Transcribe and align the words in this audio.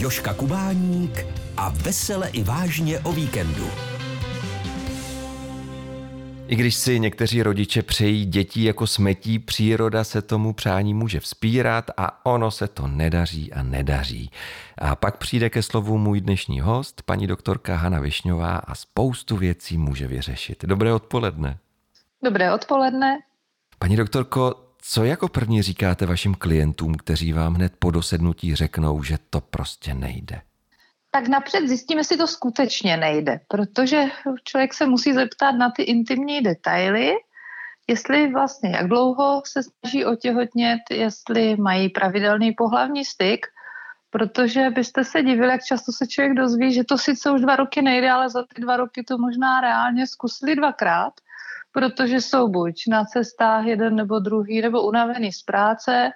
Joška 0.00 0.34
Kubáník 0.34 1.26
a 1.56 1.68
vesele 1.68 2.28
i 2.28 2.42
vážně 2.42 3.00
o 3.00 3.12
víkendu. 3.12 3.70
I 6.48 6.56
když 6.56 6.74
si 6.74 7.00
někteří 7.00 7.42
rodiče 7.42 7.82
přejí 7.82 8.26
dětí 8.26 8.64
jako 8.64 8.86
smetí, 8.86 9.38
příroda 9.38 10.04
se 10.04 10.22
tomu 10.22 10.52
přání 10.52 10.94
může 10.94 11.20
vzpírat 11.20 11.90
a 11.96 12.26
ono 12.26 12.50
se 12.50 12.68
to 12.68 12.86
nedaří 12.86 13.52
a 13.52 13.62
nedaří. 13.62 14.30
A 14.78 14.96
pak 14.96 15.16
přijde 15.16 15.50
ke 15.50 15.62
slovu 15.62 15.98
můj 15.98 16.20
dnešní 16.20 16.60
host, 16.60 17.02
paní 17.02 17.26
doktorka 17.26 17.76
Hana 17.76 18.00
Višňová 18.00 18.56
a 18.56 18.74
spoustu 18.74 19.36
věcí 19.36 19.78
může 19.78 20.06
vyřešit. 20.06 20.64
Dobré 20.64 20.92
odpoledne. 20.94 21.58
Dobré 22.24 22.54
odpoledne. 22.54 23.18
Paní 23.78 23.96
doktorko, 23.96 24.69
co 24.82 25.04
jako 25.04 25.28
první 25.28 25.62
říkáte 25.62 26.06
vašim 26.06 26.34
klientům, 26.34 26.94
kteří 26.94 27.32
vám 27.32 27.54
hned 27.54 27.72
po 27.78 27.90
dosednutí 27.90 28.54
řeknou, 28.54 29.02
že 29.02 29.18
to 29.30 29.40
prostě 29.40 29.94
nejde? 29.94 30.40
tak 31.10 31.28
napřed 31.28 31.68
zjistíme, 31.68 32.00
jestli 32.00 32.16
to 32.16 32.26
skutečně 32.26 32.96
nejde, 32.96 33.40
protože 33.48 34.04
člověk 34.44 34.74
se 34.74 34.86
musí 34.86 35.12
zeptat 35.12 35.52
na 35.52 35.70
ty 35.70 35.82
intimní 35.82 36.40
detaily, 36.40 37.12
jestli 37.88 38.32
vlastně, 38.32 38.70
jak 38.70 38.88
dlouho 38.88 39.42
se 39.46 39.60
snaží 39.62 40.04
otěhotnět, 40.04 40.80
jestli 40.90 41.56
mají 41.56 41.88
pravidelný 41.88 42.52
pohlavní 42.52 43.04
styk, 43.04 43.46
protože 44.10 44.70
byste 44.70 45.04
se 45.04 45.22
divili, 45.22 45.50
jak 45.50 45.64
často 45.64 45.92
se 45.92 46.06
člověk 46.06 46.34
dozví, 46.34 46.72
že 46.72 46.84
to 46.84 46.98
sice 46.98 47.30
už 47.30 47.40
dva 47.40 47.56
roky 47.56 47.82
nejde, 47.82 48.10
ale 48.10 48.30
za 48.30 48.44
ty 48.54 48.62
dva 48.62 48.76
roky 48.76 49.02
to 49.02 49.18
možná 49.18 49.60
reálně 49.60 50.06
zkusili 50.06 50.56
dvakrát, 50.56 51.12
protože 51.72 52.20
jsou 52.20 52.48
buď 52.48 52.74
na 52.88 53.04
cestách 53.04 53.66
jeden 53.66 53.96
nebo 53.96 54.18
druhý, 54.18 54.60
nebo 54.60 54.82
unavený 54.82 55.32
z 55.32 55.42
práce, 55.42 56.10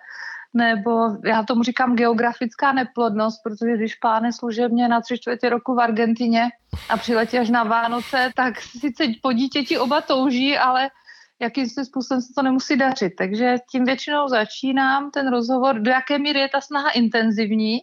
nebo 0.55 1.17
já 1.25 1.43
tomu 1.43 1.63
říkám 1.63 1.97
geografická 1.97 2.73
neplodnost, 2.73 3.43
protože 3.43 3.77
když 3.77 3.95
páne 3.95 4.33
služebně 4.33 4.89
na 4.89 5.01
tři 5.01 5.19
čtvrtě 5.19 5.49
roku 5.49 5.75
v 5.75 5.81
Argentině 5.81 6.49
a 6.89 6.97
přiletí 6.97 7.39
až 7.39 7.51
na 7.51 7.65
Vánoce, 7.65 8.31
tak 8.37 8.61
sice 8.61 9.05
po 9.23 9.33
dítěti 9.33 9.79
oba 9.79 10.01
touží, 10.01 10.59
ale 10.59 10.91
jakým 11.41 11.69
způsobem 11.69 12.23
se 12.23 12.33
to 12.37 12.43
nemusí 12.43 12.77
dařit. 12.77 13.13
Takže 13.19 13.57
tím 13.71 13.85
většinou 13.85 14.29
začínám 14.29 15.11
ten 15.11 15.31
rozhovor, 15.31 15.81
do 15.81 15.91
jaké 15.91 16.19
míry 16.19 16.41
je 16.41 16.49
ta 16.49 16.61
snaha 16.61 16.91
intenzivní, 16.91 17.79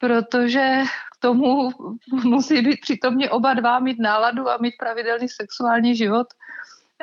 protože 0.00 0.82
k 1.16 1.20
tomu 1.20 1.70
musí 2.24 2.62
být 2.62 2.80
přitomně 2.80 3.30
oba 3.30 3.54
dva, 3.54 3.78
mít 3.78 3.98
náladu 3.98 4.48
a 4.48 4.58
mít 4.60 4.74
pravidelný 4.78 5.28
sexuální 5.28 5.96
život. 5.96 6.26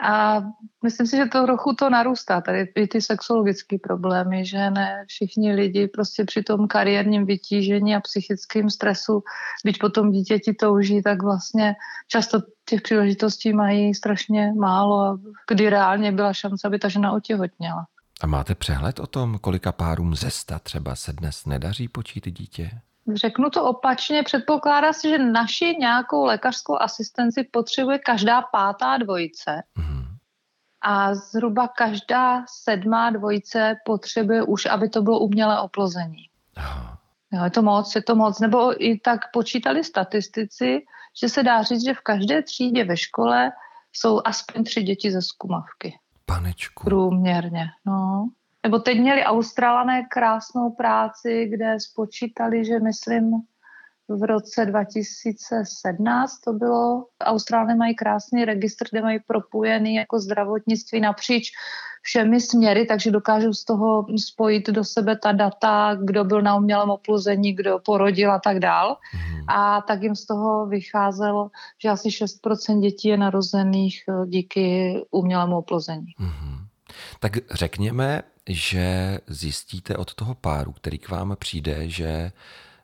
A 0.01 0.41
myslím 0.83 1.07
si, 1.07 1.17
že 1.17 1.25
to 1.25 1.43
trochu 1.43 1.73
to 1.73 1.89
narůstá, 1.89 2.41
tady 2.41 2.67
i 2.75 2.87
ty 2.87 3.01
sexologické 3.01 3.77
problémy, 3.83 4.45
že 4.45 4.69
ne 4.69 5.05
všichni 5.07 5.53
lidi 5.53 5.87
prostě 5.87 6.25
při 6.25 6.43
tom 6.43 6.67
kariérním 6.67 7.25
vytížení 7.25 7.95
a 7.95 7.99
psychickém 7.99 8.69
stresu, 8.69 9.23
byť 9.65 9.79
potom 9.79 10.11
dítěti 10.11 10.53
touží, 10.53 11.01
tak 11.01 11.23
vlastně 11.23 11.75
často 12.07 12.39
těch 12.69 12.81
příležitostí 12.81 13.53
mají 13.53 13.95
strašně 13.95 14.53
málo, 14.53 15.17
kdy 15.49 15.69
reálně 15.69 16.11
byla 16.11 16.33
šance, 16.33 16.67
aby 16.67 16.79
ta 16.79 16.87
žena 16.87 17.11
otěhotněla. 17.11 17.85
A 18.21 18.27
máte 18.27 18.55
přehled 18.55 18.99
o 18.99 19.07
tom, 19.07 19.37
kolika 19.39 19.71
párům 19.71 20.15
ze 20.15 20.31
sta 20.31 20.59
třeba 20.59 20.95
se 20.95 21.13
dnes 21.13 21.45
nedaří 21.45 21.87
počít 21.87 22.27
dítě? 22.27 22.71
Řeknu 23.13 23.49
to 23.49 23.63
opačně, 23.63 24.23
předpokládá 24.23 24.93
se, 24.93 25.09
že 25.09 25.17
naši 25.17 25.75
nějakou 25.79 26.25
lékařskou 26.25 26.81
asistenci 26.81 27.43
potřebuje 27.43 27.99
každá 27.99 28.41
pátá 28.41 28.97
dvojice. 28.97 29.63
Mm. 29.77 30.05
A 30.81 31.15
zhruba 31.15 31.67
každá 31.67 32.45
sedmá 32.63 33.09
dvojice 33.09 33.75
potřebuje 33.85 34.43
už, 34.43 34.65
aby 34.65 34.89
to 34.89 35.01
bylo 35.01 35.19
umělé 35.19 35.61
oplození. 35.61 36.23
Aha. 36.55 36.97
Jo, 37.31 37.43
je 37.43 37.49
to 37.49 37.61
moc, 37.61 37.95
je 37.95 38.03
to 38.03 38.15
moc. 38.15 38.39
Nebo 38.39 38.83
i 38.83 38.99
tak 38.99 39.19
počítali 39.33 39.83
statistici, 39.83 40.85
že 41.21 41.29
se 41.29 41.43
dá 41.43 41.63
říct, 41.63 41.85
že 41.85 41.93
v 41.93 42.01
každé 42.01 42.43
třídě 42.43 42.83
ve 42.83 42.97
škole 42.97 43.51
jsou 43.93 44.21
aspoň 44.25 44.63
tři 44.63 44.83
děti 44.83 45.11
ze 45.11 45.21
zkumavky. 45.21 45.99
Panečku. 46.25 46.83
Průměrně, 46.83 47.65
no. 47.85 48.29
Nebo 48.67 48.79
teď 48.79 48.99
měli 48.99 49.23
Australané 49.23 50.03
krásnou 50.11 50.69
práci, 50.69 51.47
kde 51.51 51.79
spočítali, 51.79 52.65
že 52.65 52.79
myslím 52.79 53.31
v 54.09 54.23
roce 54.23 54.65
2017 54.65 56.39
to 56.39 56.53
bylo. 56.53 57.05
Australané 57.23 57.75
mají 57.75 57.95
krásný 57.95 58.45
registr, 58.45 58.85
kde 58.91 59.01
mají 59.01 59.19
propojený 59.27 59.95
jako 59.95 60.19
zdravotnictví 60.19 60.99
napříč 60.99 61.51
všemi 62.01 62.41
směry, 62.41 62.85
takže 62.85 63.11
dokážou 63.11 63.53
z 63.53 63.65
toho 63.65 64.05
spojit 64.17 64.69
do 64.69 64.83
sebe 64.83 65.17
ta 65.23 65.31
data, 65.31 65.97
kdo 66.03 66.23
byl 66.23 66.41
na 66.41 66.55
umělém 66.55 66.89
oplození, 66.89 67.53
kdo 67.53 67.79
porodil 67.79 68.31
a 68.31 68.39
tak 68.39 68.59
dál. 68.59 68.97
Mm. 69.13 69.49
A 69.49 69.81
tak 69.81 70.03
jim 70.03 70.15
z 70.15 70.25
toho 70.25 70.65
vycházelo, 70.65 71.49
že 71.81 71.89
asi 71.89 72.09
6% 72.09 72.79
dětí 72.79 73.07
je 73.07 73.17
narozených 73.17 74.03
eh, 74.09 74.27
díky 74.27 74.95
umělému 75.11 75.57
oplození. 75.57 76.13
Mm. 76.19 76.67
Tak 77.19 77.37
řekněme, 77.51 78.23
že 78.47 79.19
zjistíte 79.27 79.97
od 79.97 80.13
toho 80.13 80.35
páru, 80.35 80.71
který 80.71 80.97
k 80.97 81.09
vám 81.09 81.35
přijde, 81.39 81.89
že 81.89 82.31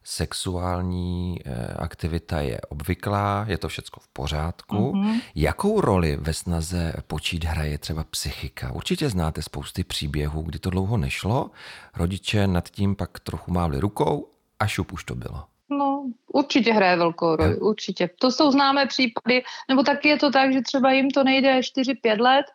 sexuální 0.03 1.39
eh, 1.45 1.73
aktivita 1.73 2.41
je 2.41 2.61
obvyklá, 2.69 3.45
je 3.47 3.57
to 3.57 3.67
všechno 3.67 3.99
v 4.01 4.07
pořádku. 4.07 4.75
Mm-hmm. 4.75 5.21
Jakou 5.35 5.81
roli 5.81 6.17
ve 6.21 6.33
snaze 6.33 6.93
počít 7.07 7.43
hraje 7.43 7.77
třeba 7.77 8.03
psychika? 8.03 8.71
Určitě 8.71 9.09
znáte 9.09 9.41
spousty 9.41 9.83
příběhů, 9.83 10.41
kdy 10.41 10.59
to 10.59 10.69
dlouho 10.69 10.97
nešlo, 10.97 11.51
rodiče 11.95 12.47
nad 12.47 12.69
tím 12.69 12.95
pak 12.95 13.19
trochu 13.19 13.51
mávli 13.51 13.79
rukou 13.79 14.29
a 14.59 14.67
šup 14.67 14.93
už 14.93 15.03
to 15.03 15.15
bylo. 15.15 15.43
No, 15.69 16.05
určitě 16.27 16.73
hraje 16.73 16.95
velkou 16.95 17.35
roli, 17.35 17.57
určitě. 17.57 18.09
To 18.19 18.31
jsou 18.31 18.51
známé 18.51 18.85
případy, 18.85 19.43
nebo 19.69 19.83
taky 19.83 20.09
je 20.09 20.17
to 20.17 20.31
tak, 20.31 20.53
že 20.53 20.61
třeba 20.61 20.91
jim 20.91 21.11
to 21.11 21.23
nejde 21.23 21.59
4-5 21.59 22.21
let, 22.21 22.45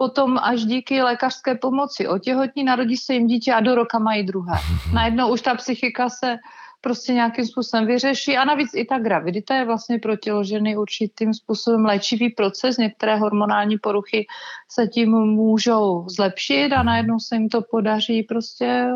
potom 0.00 0.38
až 0.38 0.64
díky 0.64 1.02
lékařské 1.02 1.54
pomoci 1.54 2.08
otěhotní, 2.08 2.64
narodí 2.64 2.96
se 2.96 3.14
jim 3.14 3.26
dítě 3.26 3.52
a 3.52 3.60
do 3.60 3.74
roka 3.74 3.98
mají 3.98 4.22
druhé. 4.22 4.56
Najednou 4.94 5.32
už 5.32 5.40
ta 5.42 5.54
psychika 5.54 6.08
se 6.08 6.36
prostě 6.80 7.12
nějakým 7.12 7.46
způsobem 7.46 7.86
vyřeší 7.86 8.36
a 8.36 8.44
navíc 8.44 8.70
i 8.74 8.84
ta 8.84 8.98
gravidita 8.98 9.54
je 9.54 9.64
vlastně 9.64 9.98
pro 9.98 10.16
tělo 10.16 10.44
ženy 10.44 10.76
určitým 10.76 11.34
způsobem 11.34 11.84
léčivý 11.84 12.30
proces. 12.30 12.76
Některé 12.76 13.16
hormonální 13.16 13.78
poruchy 13.78 14.26
se 14.68 14.86
tím 14.86 15.10
můžou 15.12 16.08
zlepšit 16.08 16.72
a 16.72 16.82
najednou 16.82 17.18
se 17.18 17.36
jim 17.36 17.48
to 17.48 17.60
podaří 17.62 18.22
prostě 18.22 18.86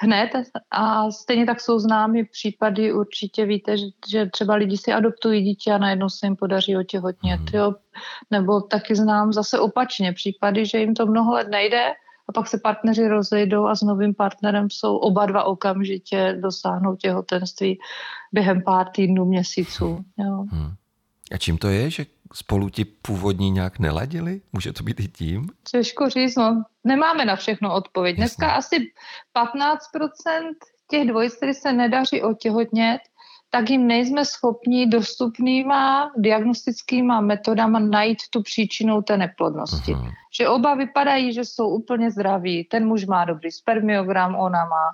hned 0.00 0.30
a 0.70 1.10
stejně 1.10 1.46
tak 1.46 1.60
jsou 1.60 1.78
známy 1.78 2.24
případy, 2.24 2.92
určitě 2.92 3.44
víte, 3.44 3.78
že, 3.78 3.86
že 4.10 4.26
třeba 4.26 4.54
lidi 4.54 4.76
si 4.76 4.92
adoptují 4.92 5.42
dítě 5.42 5.72
a 5.72 5.78
najednou 5.78 6.08
se 6.08 6.26
jim 6.26 6.36
podaří 6.36 6.76
otěhotnět, 6.76 7.40
mm. 7.40 7.58
jo? 7.58 7.74
nebo 8.30 8.60
taky 8.60 8.96
znám 8.96 9.32
zase 9.32 9.58
opačně 9.58 10.12
případy, 10.12 10.66
že 10.66 10.78
jim 10.78 10.94
to 10.94 11.06
mnoho 11.06 11.32
let 11.32 11.48
nejde 11.50 11.92
a 12.28 12.32
pak 12.32 12.48
se 12.48 12.58
partneři 12.62 13.08
rozejdou 13.08 13.66
a 13.66 13.74
s 13.74 13.82
novým 13.82 14.14
partnerem 14.14 14.70
jsou 14.70 14.96
oba 14.96 15.26
dva 15.26 15.44
okamžitě 15.44 16.38
dosáhnou 16.40 16.96
těhotenství 16.96 17.78
během 18.32 18.62
pár 18.62 18.88
týdnů, 18.88 19.24
měsíců. 19.24 20.04
Jo. 20.18 20.44
Hmm. 20.50 20.74
A 21.34 21.38
čím 21.38 21.58
to 21.58 21.68
je, 21.68 21.90
že 21.90 22.06
spolu 22.34 22.68
ti 22.68 22.84
původní 22.84 23.50
nějak 23.50 23.78
neladili? 23.78 24.40
Může 24.52 24.72
to 24.72 24.82
být 24.82 25.00
i 25.00 25.08
tím? 25.08 25.48
Těžko 25.70 26.08
říct, 26.08 26.36
no. 26.36 26.64
Nemáme 26.84 27.24
na 27.24 27.36
všechno 27.36 27.74
odpověď. 27.74 28.18
Jasně. 28.18 28.22
Dneska 28.22 28.52
asi 28.52 28.76
15% 28.76 30.54
těch 30.90 31.08
dvojic, 31.08 31.36
které 31.36 31.54
se 31.54 31.72
nedaří 31.72 32.22
otěhotnět, 32.22 33.00
tak 33.50 33.70
jim 33.70 33.86
nejsme 33.86 34.24
schopni 34.24 34.86
dostupnýma 34.86 36.12
diagnostickýma 36.16 37.20
metodama 37.20 37.78
najít 37.78 38.18
tu 38.30 38.42
příčinu 38.42 39.02
té 39.02 39.16
neplodnosti. 39.16 39.94
Uh-huh. 39.94 40.12
Že 40.34 40.48
oba 40.48 40.74
vypadají, 40.74 41.32
že 41.32 41.44
jsou 41.44 41.68
úplně 41.68 42.10
zdraví. 42.10 42.64
Ten 42.64 42.86
muž 42.86 43.04
má 43.04 43.24
dobrý 43.24 43.50
spermiogram, 43.50 44.34
ona 44.34 44.64
má 44.64 44.90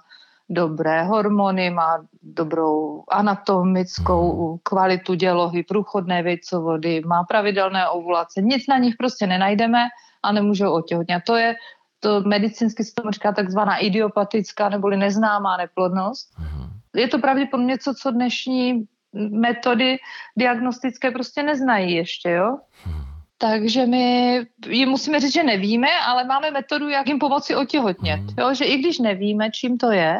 dobré 0.48 1.02
hormony, 1.02 1.70
má 1.70 1.98
dobrou 2.22 3.04
anatomickou 3.10 4.32
uh-huh. 4.32 4.58
kvalitu 4.62 5.14
dělohy, 5.14 5.62
průchodné 5.62 6.22
vejcovody, 6.22 7.02
má 7.06 7.24
pravidelné 7.24 7.88
ovulace. 7.88 8.42
Nic 8.42 8.66
na 8.68 8.78
nich 8.78 8.94
prostě 8.98 9.26
nenajdeme 9.26 9.88
a 10.22 10.32
nemůžou 10.32 10.72
otěhotnět. 10.72 11.22
To 11.26 11.36
je 11.36 11.54
to 12.00 12.20
medicínsky 12.20 12.84
se 12.84 12.94
tomu 12.94 13.10
říká 13.10 13.32
takzvaná 13.32 13.76
idiopatická 13.76 14.68
neboli 14.68 14.96
neznámá 14.96 15.56
neplodnost. 15.56 16.30
Uh-huh 16.38 16.66
je 16.96 17.08
to 17.08 17.18
pravděpodobně 17.18 17.66
něco, 17.66 17.94
co 17.94 18.10
dnešní 18.10 18.84
metody 19.30 19.96
diagnostické 20.36 21.10
prostě 21.10 21.42
neznají 21.42 21.94
ještě, 21.94 22.30
jo? 22.30 22.58
Hmm. 22.84 23.04
Takže 23.38 23.86
my 23.86 24.46
jim 24.68 24.88
musíme 24.88 25.20
říct, 25.20 25.32
že 25.32 25.42
nevíme, 25.42 25.88
ale 26.06 26.24
máme 26.24 26.50
metodu, 26.50 26.88
jak 26.88 27.06
jim 27.06 27.18
pomoci 27.18 27.54
otěhotnět. 27.54 28.20
Hmm. 28.20 28.34
Jo? 28.38 28.54
Že 28.54 28.64
i 28.64 28.78
když 28.78 28.98
nevíme, 28.98 29.50
čím 29.50 29.78
to 29.78 29.90
je, 29.90 30.16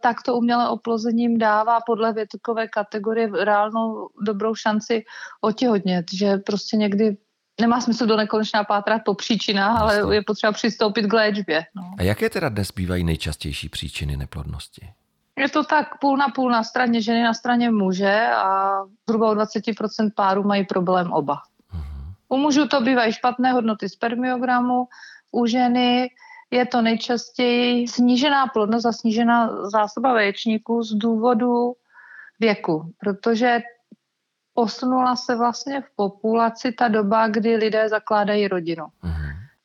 tak 0.00 0.22
to 0.22 0.36
umělé 0.36 0.68
oplozením 0.68 1.38
dává 1.38 1.78
podle 1.86 2.12
větkové 2.12 2.68
kategorie 2.68 3.30
reálnou 3.44 4.08
dobrou 4.26 4.54
šanci 4.54 5.04
otěhotnět. 5.40 6.06
Že 6.12 6.36
prostě 6.36 6.76
někdy 6.76 7.16
nemá 7.60 7.80
smysl 7.80 8.06
do 8.06 8.16
nekonečná 8.16 8.64
pátrat 8.64 9.02
po 9.04 9.14
příčinách, 9.14 9.80
ale 9.80 10.14
je 10.14 10.22
potřeba 10.26 10.52
přistoupit 10.52 11.06
k 11.06 11.12
léčbě. 11.12 11.64
No. 11.76 11.82
A 11.98 12.02
jaké 12.02 12.30
teda 12.30 12.48
dnes 12.48 12.70
bývají 12.70 13.04
nejčastější 13.04 13.68
příčiny 13.68 14.16
neplodnosti? 14.16 14.88
Je 15.38 15.48
to 15.48 15.64
tak 15.64 15.98
půl 15.98 16.16
na 16.16 16.28
půl 16.28 16.50
na 16.50 16.62
straně 16.62 17.02
ženy, 17.02 17.22
na 17.22 17.34
straně 17.34 17.70
muže 17.70 18.26
a 18.36 18.78
zhruba 19.08 19.30
u 19.30 19.34
20% 19.34 20.10
párů 20.14 20.42
mají 20.42 20.64
problém 20.64 21.12
oba. 21.12 21.36
U 22.28 22.36
mužů 22.36 22.68
to 22.68 22.80
bývají 22.80 23.12
špatné 23.12 23.52
hodnoty 23.52 23.88
spermiogramu, 23.88 24.88
u 25.32 25.46
ženy 25.46 26.10
je 26.50 26.66
to 26.66 26.82
nejčastěji 26.82 27.88
snížená 27.88 28.46
plodnost 28.46 28.86
a 28.86 28.92
snížená 28.92 29.68
zásoba 29.70 30.12
vaječníků 30.12 30.82
z 30.82 30.92
důvodu 30.92 31.72
věku, 32.40 32.92
protože 32.98 33.62
posunula 34.54 35.16
se 35.16 35.36
vlastně 35.36 35.80
v 35.80 35.96
populaci 35.96 36.72
ta 36.72 36.88
doba, 36.88 37.28
kdy 37.28 37.56
lidé 37.56 37.88
zakládají 37.88 38.48
rodinu. 38.48 38.86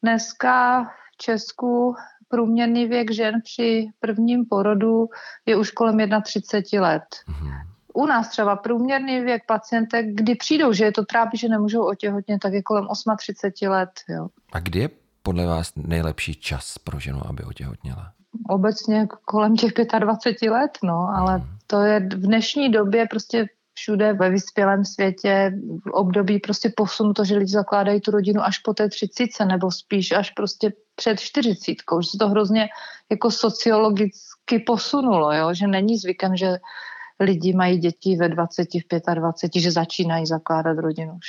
Dneska 0.04 0.84
v 0.84 1.18
Česku 1.18 1.96
průměrný 2.28 2.88
věk 2.88 3.12
žen 3.12 3.42
při 3.44 3.88
prvním 4.00 4.46
porodu 4.46 5.10
je 5.46 5.56
už 5.56 5.72
kolem 5.72 5.98
31 6.24 6.88
let. 6.88 7.04
U 8.00 8.06
nás 8.06 8.30
třeba 8.30 8.56
průměrný 8.56 9.22
věk 9.22 9.44
pacientek, 9.48 10.06
kdy 10.10 10.36
přijdou, 10.36 10.74
že 10.74 10.86
je 10.86 10.92
to 10.92 11.06
trápí, 11.06 11.38
že 11.38 11.48
nemůžou 11.50 11.88
otěhotnět, 11.88 12.40
tak 12.42 12.54
je 12.54 12.64
kolem 12.64 12.88
38 13.18 13.70
let. 13.70 13.90
Jo. 14.10 14.28
A 14.52 14.60
kdy 14.60 14.80
je 14.80 14.90
podle 15.24 15.46
vás 15.46 15.72
nejlepší 15.76 16.36
čas 16.36 16.78
pro 16.78 17.00
ženu, 17.00 17.22
aby 17.26 17.44
otěhotněla? 17.44 18.12
Obecně 18.50 19.08
kolem 19.26 19.56
těch 19.56 19.72
25 20.00 20.52
let, 20.52 20.72
no, 20.84 21.08
ale 21.16 21.38
hmm. 21.38 21.48
to 21.68 21.80
je 21.80 22.00
v 22.00 22.22
dnešní 22.22 22.72
době 22.72 23.08
prostě 23.10 23.46
všude 23.74 24.14
ve 24.14 24.30
vyspělém 24.30 24.86
světě 24.86 25.52
v 25.86 25.92
období 25.92 26.40
prostě 26.40 26.72
to, 27.16 27.26
že 27.26 27.38
lidi 27.38 27.52
zakládají 27.52 28.02
tu 28.02 28.12
rodinu 28.12 28.42
až 28.44 28.60
po 28.60 28.74
té 28.74 28.90
třicíce, 28.90 29.46
nebo 29.46 29.72
spíš 29.72 30.12
až 30.12 30.32
prostě 30.32 30.72
před 30.96 31.20
čtyřicítkou, 31.20 32.02
že 32.02 32.10
se 32.10 32.18
to 32.18 32.30
hrozně 32.30 32.68
jako 33.12 33.32
sociologicky 33.32 34.60
posunulo, 34.66 35.34
jo? 35.34 35.54
že 35.54 35.68
není 35.68 35.98
zvykem, 35.98 36.36
že 36.36 36.60
lidi 37.20 37.54
mají 37.54 37.78
děti 37.78 38.16
ve 38.16 38.30
20, 38.30 38.68
v 38.74 39.14
25, 39.14 39.62
že 39.62 39.72
začínají 39.72 40.26
zakládat 40.26 40.78
rodinu. 40.78 41.20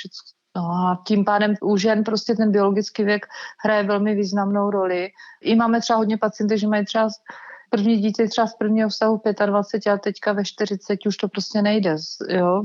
No 0.55 0.63
a 0.63 1.03
tím 1.07 1.25
pádem 1.25 1.53
u 1.61 1.77
žen 1.77 2.03
prostě 2.03 2.35
ten 2.35 2.51
biologický 2.51 3.03
věk 3.03 3.25
hraje 3.63 3.83
velmi 3.83 4.15
významnou 4.15 4.69
roli. 4.69 5.09
I 5.41 5.55
máme 5.55 5.81
třeba 5.81 5.97
hodně 5.97 6.17
pacientů, 6.17 6.57
že 6.57 6.67
mají 6.67 6.85
třeba 6.85 7.09
první 7.69 7.97
dítě 7.97 8.27
třeba 8.27 8.47
z 8.47 8.55
prvního 8.55 8.89
vztahu 8.89 9.21
25 9.45 9.91
a 9.91 9.97
teďka 9.97 10.33
ve 10.33 10.45
40 10.45 11.05
už 11.05 11.17
to 11.17 11.27
prostě 11.27 11.61
nejde, 11.61 11.95
jo? 12.29 12.63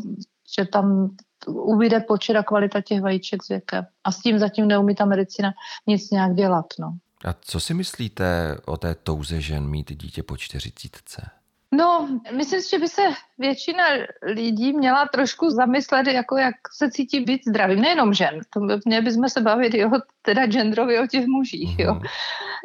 že 0.56 0.64
tam 0.64 1.10
uvíde 1.48 2.00
počet 2.00 2.36
a 2.36 2.42
kvalita 2.42 2.80
těch 2.80 3.00
vajíček 3.00 3.44
s 3.44 3.48
věkem. 3.48 3.86
A 4.04 4.12
s 4.12 4.20
tím 4.20 4.38
zatím 4.38 4.68
neumí 4.68 4.94
ta 4.94 5.04
medicína 5.04 5.52
nic 5.86 6.10
nějak 6.10 6.34
dělat. 6.34 6.66
No. 6.78 6.96
A 7.24 7.34
co 7.40 7.60
si 7.60 7.74
myslíte 7.74 8.56
o 8.66 8.76
té 8.76 8.94
touze 8.94 9.40
žen 9.40 9.66
mít 9.66 9.92
dítě 9.92 10.22
po 10.22 10.36
čtyřicítce? 10.36 11.30
No, 11.76 12.08
myslím 12.32 12.60
si, 12.60 12.70
že 12.70 12.78
by 12.78 12.88
se 12.88 13.02
většina 13.38 13.84
lidí 14.22 14.72
měla 14.72 15.08
trošku 15.08 15.50
zamyslet, 15.50 16.06
jako 16.06 16.36
jak 16.36 16.54
se 16.76 16.90
cítí 16.90 17.20
být 17.20 17.40
zdravým, 17.48 17.80
nejenom 17.80 18.14
žen. 18.14 18.40
To 18.52 18.60
měli 18.84 19.04
bychom 19.04 19.28
se 19.28 19.40
bavit 19.40 19.74
i 19.74 19.84
o 19.84 19.90
teda 20.22 20.46
genderově 20.46 21.00
o 21.00 21.06
těch 21.06 21.26
mužích, 21.26 21.78
jo. 21.78 21.94
Mm. 21.94 22.00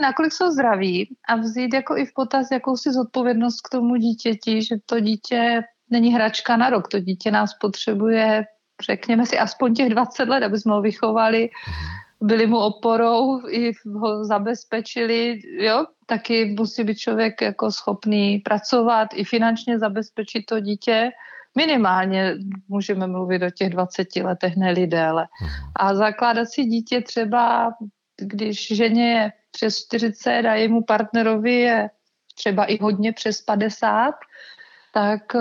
Nakolik 0.01 0.31
jsou 0.31 0.49
zdraví 0.49 1.15
a 1.27 1.35
vzít 1.35 1.73
jako 1.73 1.97
i 1.97 2.05
v 2.05 2.13
potaz 2.13 2.47
jakousi 2.51 2.91
zodpovědnost 2.91 3.61
k 3.61 3.69
tomu 3.69 3.95
dítěti, 3.95 4.63
že 4.63 4.75
to 4.85 4.99
dítě 4.99 5.61
není 5.89 6.13
hračka 6.13 6.57
na 6.57 6.69
rok, 6.69 6.87
to 6.87 6.99
dítě 6.99 7.31
nás 7.31 7.53
potřebuje, 7.53 8.45
řekněme 8.85 9.25
si, 9.25 9.39
aspoň 9.39 9.73
těch 9.73 9.89
20 9.89 10.29
let, 10.29 10.43
aby 10.43 10.59
jsme 10.59 10.73
ho 10.73 10.81
vychovali, 10.81 11.49
mm. 11.67 11.73
Byli 12.21 12.47
mu 12.47 12.57
oporou, 12.57 13.49
i 13.49 13.71
ho 13.85 14.25
zabezpečili, 14.25 15.41
jo, 15.59 15.85
taky 16.05 16.45
musí 16.45 16.83
být 16.83 16.97
člověk 16.97 17.41
jako 17.41 17.71
schopný 17.71 18.39
pracovat, 18.39 19.07
i 19.13 19.23
finančně 19.23 19.79
zabezpečit 19.79 20.45
to 20.45 20.59
dítě. 20.59 21.09
Minimálně 21.57 22.35
můžeme 22.67 23.07
mluvit 23.07 23.43
o 23.43 23.49
těch 23.49 23.69
20 23.69 24.15
letech, 24.15 24.55
ne 24.57 24.87
déle. 24.87 25.27
Mhm. 25.41 25.71
A 25.75 25.95
zakládat 25.95 26.45
si 26.45 26.63
dítě 26.63 27.01
třeba, 27.01 27.73
když 28.21 28.75
ženě 28.75 29.11
je 29.11 29.31
přes 29.51 29.85
40 29.85 30.29
a 30.29 30.55
jejímu 30.55 30.83
partnerovi 30.83 31.53
je 31.53 31.89
třeba 32.35 32.65
i 32.65 32.77
hodně 32.81 33.13
přes 33.13 33.41
50, 33.41 34.15
tak 34.91 35.35
eh, 35.35 35.39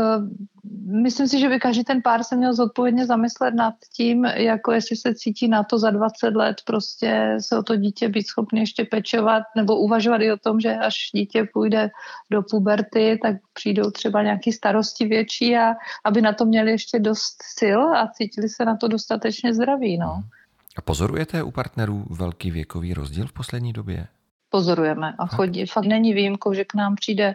myslím 1.02 1.28
si, 1.28 1.40
že 1.40 1.48
by 1.48 1.58
každý 1.58 1.84
ten 1.84 2.02
pár 2.02 2.22
se 2.22 2.36
měl 2.36 2.54
zodpovědně 2.54 3.06
zamyslet 3.06 3.54
nad 3.54 3.74
tím, 3.96 4.24
jako 4.24 4.72
jestli 4.72 4.96
se 4.96 5.14
cítí 5.14 5.48
na 5.48 5.64
to 5.64 5.78
za 5.78 5.90
20 5.90 6.36
let 6.36 6.56
prostě 6.64 7.36
se 7.40 7.58
o 7.58 7.62
to 7.62 7.76
dítě 7.76 8.08
být 8.08 8.26
schopný 8.26 8.60
ještě 8.60 8.84
pečovat 8.84 9.42
nebo 9.56 9.76
uvažovat 9.76 10.20
i 10.20 10.32
o 10.32 10.36
tom, 10.36 10.60
že 10.60 10.76
až 10.76 11.10
dítě 11.14 11.48
půjde 11.52 11.90
do 12.30 12.42
puberty, 12.42 13.18
tak 13.22 13.36
přijdou 13.52 13.90
třeba 13.90 14.22
nějaké 14.22 14.52
starosti 14.52 15.06
větší 15.06 15.56
a 15.56 15.74
aby 16.04 16.22
na 16.22 16.32
to 16.32 16.44
měli 16.44 16.70
ještě 16.70 16.98
dost 16.98 17.42
sil 17.58 17.80
a 17.96 18.08
cítili 18.14 18.48
se 18.48 18.64
na 18.64 18.76
to 18.76 18.88
dostatečně 18.88 19.54
zdraví. 19.54 19.98
No. 19.98 20.22
A 20.76 20.82
pozorujete 20.82 21.42
u 21.42 21.50
partnerů 21.50 22.04
velký 22.10 22.50
věkový 22.50 22.94
rozdíl 22.94 23.26
v 23.26 23.32
poslední 23.32 23.72
době? 23.72 24.06
Pozorujeme 24.50 25.12
a 25.18 25.26
chodí. 25.26 25.66
Fakt 25.66 25.86
není 25.86 26.14
výjimkou, 26.14 26.54
že 26.54 26.64
k 26.64 26.74
nám 26.74 26.94
přijde 26.94 27.34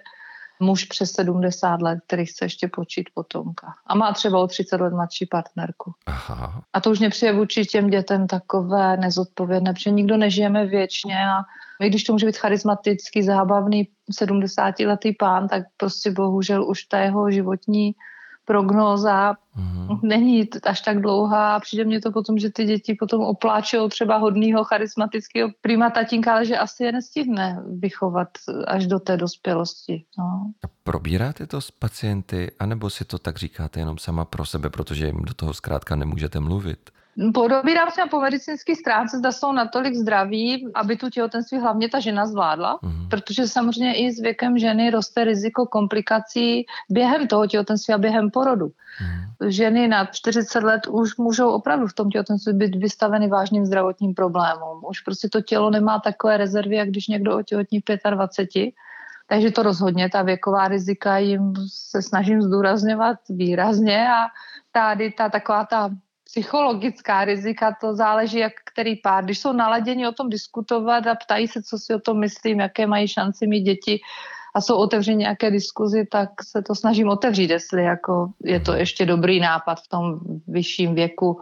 muž 0.59 0.85
přes 0.85 1.11
70 1.11 1.81
let, 1.81 1.99
který 2.07 2.25
chce 2.25 2.45
ještě 2.45 2.67
počít 2.67 3.09
potomka. 3.13 3.67
A 3.87 3.95
má 3.95 4.13
třeba 4.13 4.39
o 4.39 4.47
30 4.47 4.81
let 4.81 4.93
mladší 4.93 5.25
partnerku. 5.25 5.93
Aha. 6.05 6.63
A 6.73 6.81
to 6.81 6.91
už 6.91 6.99
mě 6.99 7.09
přijde 7.09 7.33
vůči 7.33 7.65
těm 7.65 7.89
dětem 7.89 8.27
takové 8.27 8.97
nezodpovědné, 8.97 9.73
protože 9.73 9.91
nikdo 9.91 10.17
nežijeme 10.17 10.65
věčně 10.65 11.17
a 11.29 11.43
i 11.81 11.89
když 11.89 12.03
to 12.03 12.13
může 12.13 12.25
být 12.25 12.37
charismatický, 12.37 13.23
zábavný 13.23 13.87
70-letý 14.19 15.13
pán, 15.13 15.47
tak 15.47 15.63
prostě 15.77 16.11
bohužel 16.11 16.69
už 16.69 16.83
ta 16.83 16.99
jeho 16.99 17.31
životní 17.31 17.95
prognóza 18.45 19.33
mm-hmm. 19.33 19.99
není 20.03 20.49
až 20.63 20.81
tak 20.81 21.01
dlouhá 21.01 21.55
a 21.55 21.59
přijde 21.59 21.85
mně 21.85 22.01
to 22.01 22.11
potom, 22.11 22.37
že 22.37 22.49
ty 22.49 22.65
děti 22.65 22.95
potom 22.99 23.21
opláčou 23.21 23.89
třeba 23.89 24.17
hodného 24.17 24.63
charismatického 24.63 25.49
prima 25.61 25.89
tatínka, 25.89 26.33
ale 26.33 26.45
že 26.45 26.57
asi 26.57 26.83
je 26.83 26.91
nestihne 26.91 27.63
vychovat 27.79 28.27
až 28.67 28.87
do 28.87 28.99
té 28.99 29.17
dospělosti. 29.17 30.05
No. 30.17 30.51
A 30.63 30.67
probíráte 30.83 31.47
to 31.47 31.61
s 31.61 31.71
pacienty, 31.71 32.51
anebo 32.59 32.89
si 32.89 33.05
to 33.05 33.19
tak 33.19 33.37
říkáte 33.37 33.79
jenom 33.79 33.97
sama 33.97 34.25
pro 34.25 34.45
sebe, 34.45 34.69
protože 34.69 35.05
jim 35.05 35.21
do 35.21 35.33
toho 35.33 35.53
zkrátka 35.53 35.95
nemůžete 35.95 36.39
mluvit? 36.39 36.89
Podobírám 37.33 37.91
se 37.91 38.01
po 38.11 38.19
medicínské 38.19 38.75
stránce, 38.75 39.17
zda 39.17 39.31
jsou 39.31 39.51
natolik 39.51 39.95
zdraví, 39.95 40.67
aby 40.75 40.97
tu 40.97 41.09
těhotenství 41.09 41.59
hlavně 41.59 41.89
ta 41.89 41.99
žena 41.99 42.25
zvládla, 42.25 42.79
mm. 42.81 43.09
protože 43.09 43.47
samozřejmě 43.47 43.95
i 43.95 44.11
s 44.11 44.19
věkem 44.19 44.57
ženy 44.57 44.91
roste 44.91 45.23
riziko 45.23 45.65
komplikací 45.65 46.65
během 46.89 47.27
toho 47.27 47.47
těhotenství 47.47 47.93
a 47.93 47.97
během 47.97 48.31
porodu. 48.31 48.65
Mm. 48.65 49.51
Ženy 49.51 49.87
nad 49.87 50.15
40 50.15 50.63
let 50.63 50.87
už 50.87 51.17
můžou 51.17 51.49
opravdu 51.49 51.87
v 51.87 51.93
tom 51.93 52.09
těhotenství 52.09 52.53
být 52.53 52.75
vystaveny 52.75 53.27
vážným 53.27 53.65
zdravotním 53.65 54.13
problémům. 54.13 54.81
Už 54.89 54.99
prostě 54.99 55.29
to 55.29 55.41
tělo 55.41 55.69
nemá 55.69 55.99
takové 55.99 56.37
rezervy, 56.37 56.75
jak 56.75 56.89
když 56.89 57.07
někdo 57.07 57.37
otěhotní 57.37 57.79
v 57.79 58.09
25. 58.09 58.73
Takže 59.27 59.51
to 59.51 59.63
rozhodně, 59.63 60.09
ta 60.09 60.21
věková 60.21 60.67
rizika 60.67 61.17
jim 61.17 61.53
se 61.67 62.01
snažím 62.01 62.41
zdůrazňovat 62.41 63.17
výrazně 63.29 64.09
a 64.09 64.27
tady 64.71 65.11
ta 65.11 65.29
taková 65.29 65.65
ta 65.65 65.89
psychologická 66.35 67.25
rizika, 67.25 67.75
to 67.81 67.95
záleží, 67.95 68.39
jak 68.39 68.53
který 68.71 68.95
pár. 68.95 69.23
Když 69.23 69.39
jsou 69.39 69.53
naladěni 69.53 70.07
o 70.07 70.11
tom 70.11 70.29
diskutovat 70.29 71.07
a 71.07 71.15
ptají 71.15 71.47
se, 71.47 71.63
co 71.63 71.77
si 71.77 71.93
o 71.93 71.99
tom 71.99 72.19
myslím, 72.19 72.59
jaké 72.59 72.87
mají 72.87 73.07
šanci 73.07 73.47
mít 73.47 73.61
děti 73.61 73.99
a 74.55 74.61
jsou 74.61 74.75
otevřeni 74.75 75.17
nějaké 75.17 75.51
diskuzi, 75.51 76.05
tak 76.11 76.29
se 76.43 76.61
to 76.61 76.75
snažím 76.75 77.07
otevřít, 77.07 77.49
jestli 77.49 77.83
jako 77.83 78.27
je 78.43 78.59
to 78.59 78.73
ještě 78.73 79.05
dobrý 79.05 79.39
nápad 79.39 79.79
v 79.79 79.87
tom 79.87 80.19
vyšším 80.47 80.95
věku 80.95 81.41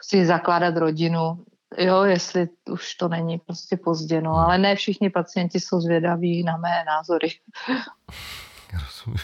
si 0.00 0.26
zakládat 0.26 0.76
rodinu. 0.76 1.44
Jo, 1.78 2.02
jestli 2.02 2.48
už 2.70 2.94
to 2.94 3.08
není 3.08 3.38
prostě 3.38 3.76
pozdě, 3.76 4.20
no, 4.20 4.34
ale 4.34 4.58
ne 4.58 4.76
všichni 4.76 5.10
pacienti 5.10 5.60
jsou 5.60 5.80
zvědaví 5.80 6.42
na 6.42 6.56
mé 6.56 6.84
názory. 6.86 7.28
Rozumím. 8.72 9.18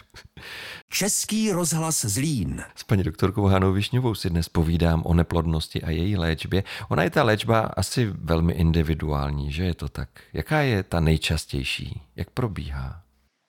Český 0.88 1.52
rozhlas 1.52 2.04
Zlín. 2.04 2.62
S 2.74 2.84
paní 2.84 3.02
doktorkou 3.02 3.44
Hanou 3.44 3.72
Višňovou 3.72 4.14
si 4.14 4.30
dnes 4.30 4.48
povídám 4.48 5.02
o 5.06 5.14
neplodnosti 5.14 5.82
a 5.82 5.90
její 5.90 6.16
léčbě. 6.16 6.62
Ona 6.88 7.02
je 7.02 7.10
ta 7.10 7.22
léčba 7.22 7.60
asi 7.60 8.06
velmi 8.06 8.52
individuální, 8.52 9.52
že 9.52 9.64
je 9.64 9.74
to 9.74 9.88
tak? 9.88 10.08
Jaká 10.32 10.60
je 10.60 10.82
ta 10.82 11.00
nejčastější? 11.00 12.02
Jak 12.16 12.30
probíhá? 12.30 13.00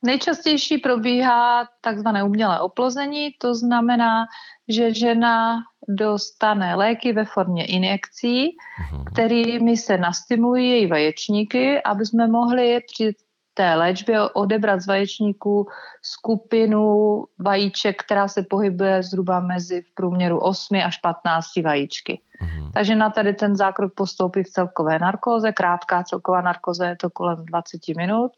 Nejčastější 0.05 0.77
probíhá 0.77 1.67
takzvané 1.81 2.23
umělé 2.23 2.59
oplození, 2.59 3.29
to 3.41 3.55
znamená, 3.55 4.25
že 4.67 4.93
žena 4.93 5.57
dostane 5.89 6.75
léky 6.75 7.13
ve 7.13 7.25
formě 7.25 7.65
injekcí, 7.65 8.47
uh-huh. 8.47 9.03
kterými 9.13 9.77
se 9.77 9.97
nastimulují 9.97 10.69
její 10.69 10.87
vaječníky, 10.87 11.81
aby 11.81 12.05
jsme 12.05 12.27
mohli 12.27 12.79
při 12.93 13.13
té 13.57 13.75
léčbě 13.75 14.29
odebrat 14.29 14.81
z 14.81 14.87
vaječníků 14.87 15.67
skupinu 16.01 17.23
vajíček, 17.39 18.03
která 18.03 18.27
se 18.27 18.43
pohybuje 18.43 19.03
zhruba 19.03 19.39
mezi 19.39 19.81
v 19.81 19.93
průměru 19.93 20.39
8 20.39 20.81
až 20.85 20.97
15 20.97 21.45
vajíčky. 21.63 22.21
Mm-hmm. 22.41 22.71
Takže 22.73 22.95
na 22.95 23.09
tady 23.09 23.33
ten 23.33 23.55
zákrok 23.55 23.93
postoupí 23.93 24.43
v 24.43 24.49
celkové 24.49 24.99
narkóze, 24.99 25.51
krátká 25.51 26.03
celková 26.03 26.41
narkóze 26.41 26.87
je 26.87 26.95
to 26.95 27.09
kolem 27.09 27.45
20 27.45 27.81
minut 27.97 28.31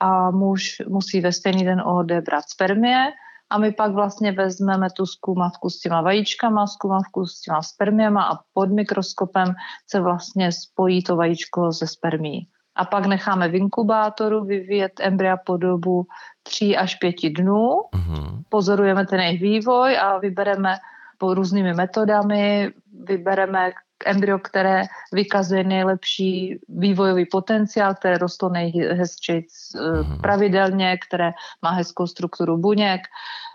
a 0.00 0.30
muž 0.30 0.82
musí 0.88 1.20
ve 1.20 1.32
stejný 1.32 1.64
den 1.64 1.80
odebrat 1.80 2.44
spermie 2.48 3.12
a 3.50 3.58
my 3.58 3.72
pak 3.72 3.92
vlastně 3.92 4.32
vezmeme 4.32 4.88
tu 4.96 5.06
zkumavku 5.06 5.70
s 5.70 5.80
těma 5.80 6.00
vajíčkama, 6.00 6.66
zkumavku 6.66 7.26
s 7.26 7.40
těma 7.40 7.62
spermiema 7.62 8.22
a 8.24 8.38
pod 8.52 8.70
mikroskopem 8.70 9.54
se 9.90 10.00
vlastně 10.00 10.52
spojí 10.52 11.02
to 11.02 11.16
vajíčko 11.16 11.72
ze 11.72 11.86
spermí. 11.86 12.48
A 12.76 12.84
pak 12.84 13.06
necháme 13.06 13.48
v 13.48 13.54
inkubátoru 13.54 14.44
vyvíjet 14.44 14.92
embrya 15.00 15.36
po 15.36 15.56
dobu 15.56 16.06
3 16.42 16.76
až 16.76 16.94
5 16.94 17.14
dnů. 17.30 17.70
Mm-hmm. 17.94 18.42
Pozorujeme 18.48 19.06
ten 19.06 19.20
jejich 19.20 19.42
vývoj 19.42 19.98
a 19.98 20.18
vybereme 20.18 20.76
po 21.18 21.34
různými 21.34 21.74
metodami, 21.74 22.72
vybereme 23.04 23.72
embryo, 24.06 24.38
které 24.38 24.82
vykazuje 25.12 25.64
nejlepší 25.64 26.58
vývojový 26.68 27.26
potenciál, 27.26 27.94
které 27.94 28.18
rostlo 28.18 28.48
nejhezčí 28.48 29.32
mm. 29.32 30.18
pravidelně, 30.20 30.98
které 31.08 31.32
má 31.62 31.70
hezkou 31.70 32.06
strukturu 32.06 32.56
buněk. 32.56 33.00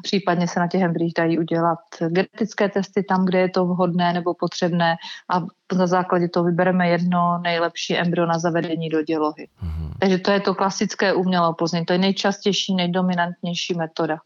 Případně 0.03 0.47
se 0.47 0.59
na 0.59 0.67
těch 0.67 0.81
embryích 0.81 1.13
dají 1.17 1.39
udělat 1.39 1.79
genetické 2.07 2.69
testy 2.69 3.03
tam, 3.03 3.25
kde 3.25 3.39
je 3.39 3.49
to 3.49 3.65
vhodné 3.65 4.13
nebo 4.13 4.33
potřebné 4.33 4.95
a 5.29 5.41
na 5.77 5.87
základě 5.87 6.29
toho 6.29 6.43
vybereme 6.43 6.89
jedno 6.89 7.39
nejlepší 7.43 7.97
embryo 7.97 8.25
na 8.25 8.39
zavedení 8.39 8.89
do 8.89 9.03
dělohy. 9.03 9.47
Mm. 9.61 9.93
Takže 9.99 10.17
to 10.17 10.31
je 10.31 10.39
to 10.39 10.55
klasické 10.55 11.13
umělé 11.13 11.47
oploznění. 11.47 11.85
To 11.85 11.93
je 11.93 11.99
nejčastější, 11.99 12.75
nejdominantnější 12.75 13.73
metoda. 13.73 14.17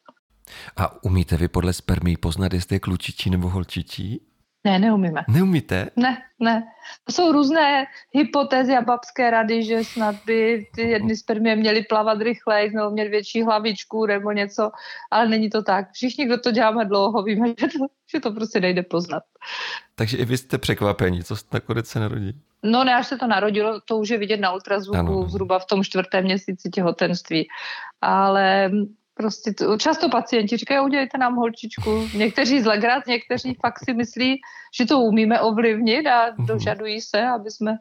A 0.77 1.03
umíte 1.03 1.38
vy 1.38 1.48
podle 1.48 1.74
spermí 1.74 2.17
poznat, 2.17 2.53
jestli 2.53 2.75
je 2.75 2.79
klučičí 2.79 3.29
nebo 3.29 3.50
holčičí? 3.50 4.22
Ne, 4.63 4.79
neumíme. 4.79 5.25
Neumíte? 5.27 5.89
Ne, 5.96 6.17
ne. 6.39 6.63
To 7.03 7.12
jsou 7.12 7.32
různé 7.32 7.86
hypotézy 8.12 8.74
a 8.75 8.82
babské 8.82 9.32
rady, 9.32 9.63
že 9.63 9.84
snad 9.84 10.15
by 10.25 10.67
ty 10.75 10.82
jedny 10.82 11.15
spermie 11.15 11.55
měly 11.55 11.84
plavat 11.84 12.22
rychleji, 12.22 12.72
nebo 12.72 12.89
měly 12.89 13.10
větší 13.10 13.43
hlavičku 13.43 14.05
nebo 14.05 14.32
něco, 14.32 14.72
ale 15.12 15.29
není 15.29 15.50
to 15.50 15.63
tak. 15.63 15.91
Všichni, 15.91 16.25
kdo 16.25 16.38
to 16.38 16.51
děláme 16.51 16.86
dlouho, 16.86 17.24
víme, 17.24 17.48
že 17.48 17.67
to, 17.67 17.86
že 18.12 18.20
to 18.20 18.32
prostě 18.32 18.60
nejde 18.60 18.84
poznat. 18.84 19.24
Takže 19.96 20.17
i 20.17 20.25
vy 20.25 20.38
jste 20.38 20.58
překvapení, 20.58 21.24
co 21.24 21.36
nakonec 21.53 21.88
se 21.88 22.00
narodí? 22.00 22.34
No 22.63 22.84
ne, 22.84 22.96
až 22.96 23.08
se 23.08 23.17
to 23.17 23.27
narodilo, 23.27 23.82
to 23.82 23.98
už 23.98 24.10
je 24.10 24.17
vidět 24.17 24.39
na 24.39 24.53
ultrazvuku 24.53 25.00
ano. 25.00 25.29
zhruba 25.29 25.60
v 25.60 25.65
tom 25.65 25.84
čtvrtém 25.84 26.24
měsíci 26.24 26.70
těhotenství. 26.70 27.48
Ale 28.01 28.72
Prostě 29.13 29.53
to, 29.53 29.77
často 29.77 30.10
pacienti 30.10 30.58
říkají, 30.58 30.86
udělejte 30.86 31.17
nám 31.17 31.36
holčičku. 31.36 32.08
Někteří 32.17 32.62
z 32.62 32.65
legrat, 32.65 33.08
někteří 33.08 33.58
fakt 33.62 33.79
si 33.86 33.93
myslí, 33.93 34.39
že 34.77 34.86
to 34.86 35.00
umíme 35.00 35.41
ovlivnit 35.41 36.08
a 36.08 36.32
mhm. 36.38 36.46
dožadují 36.46 37.01
se, 37.01 37.27
aby 37.27 37.51
jsme, 37.51 37.75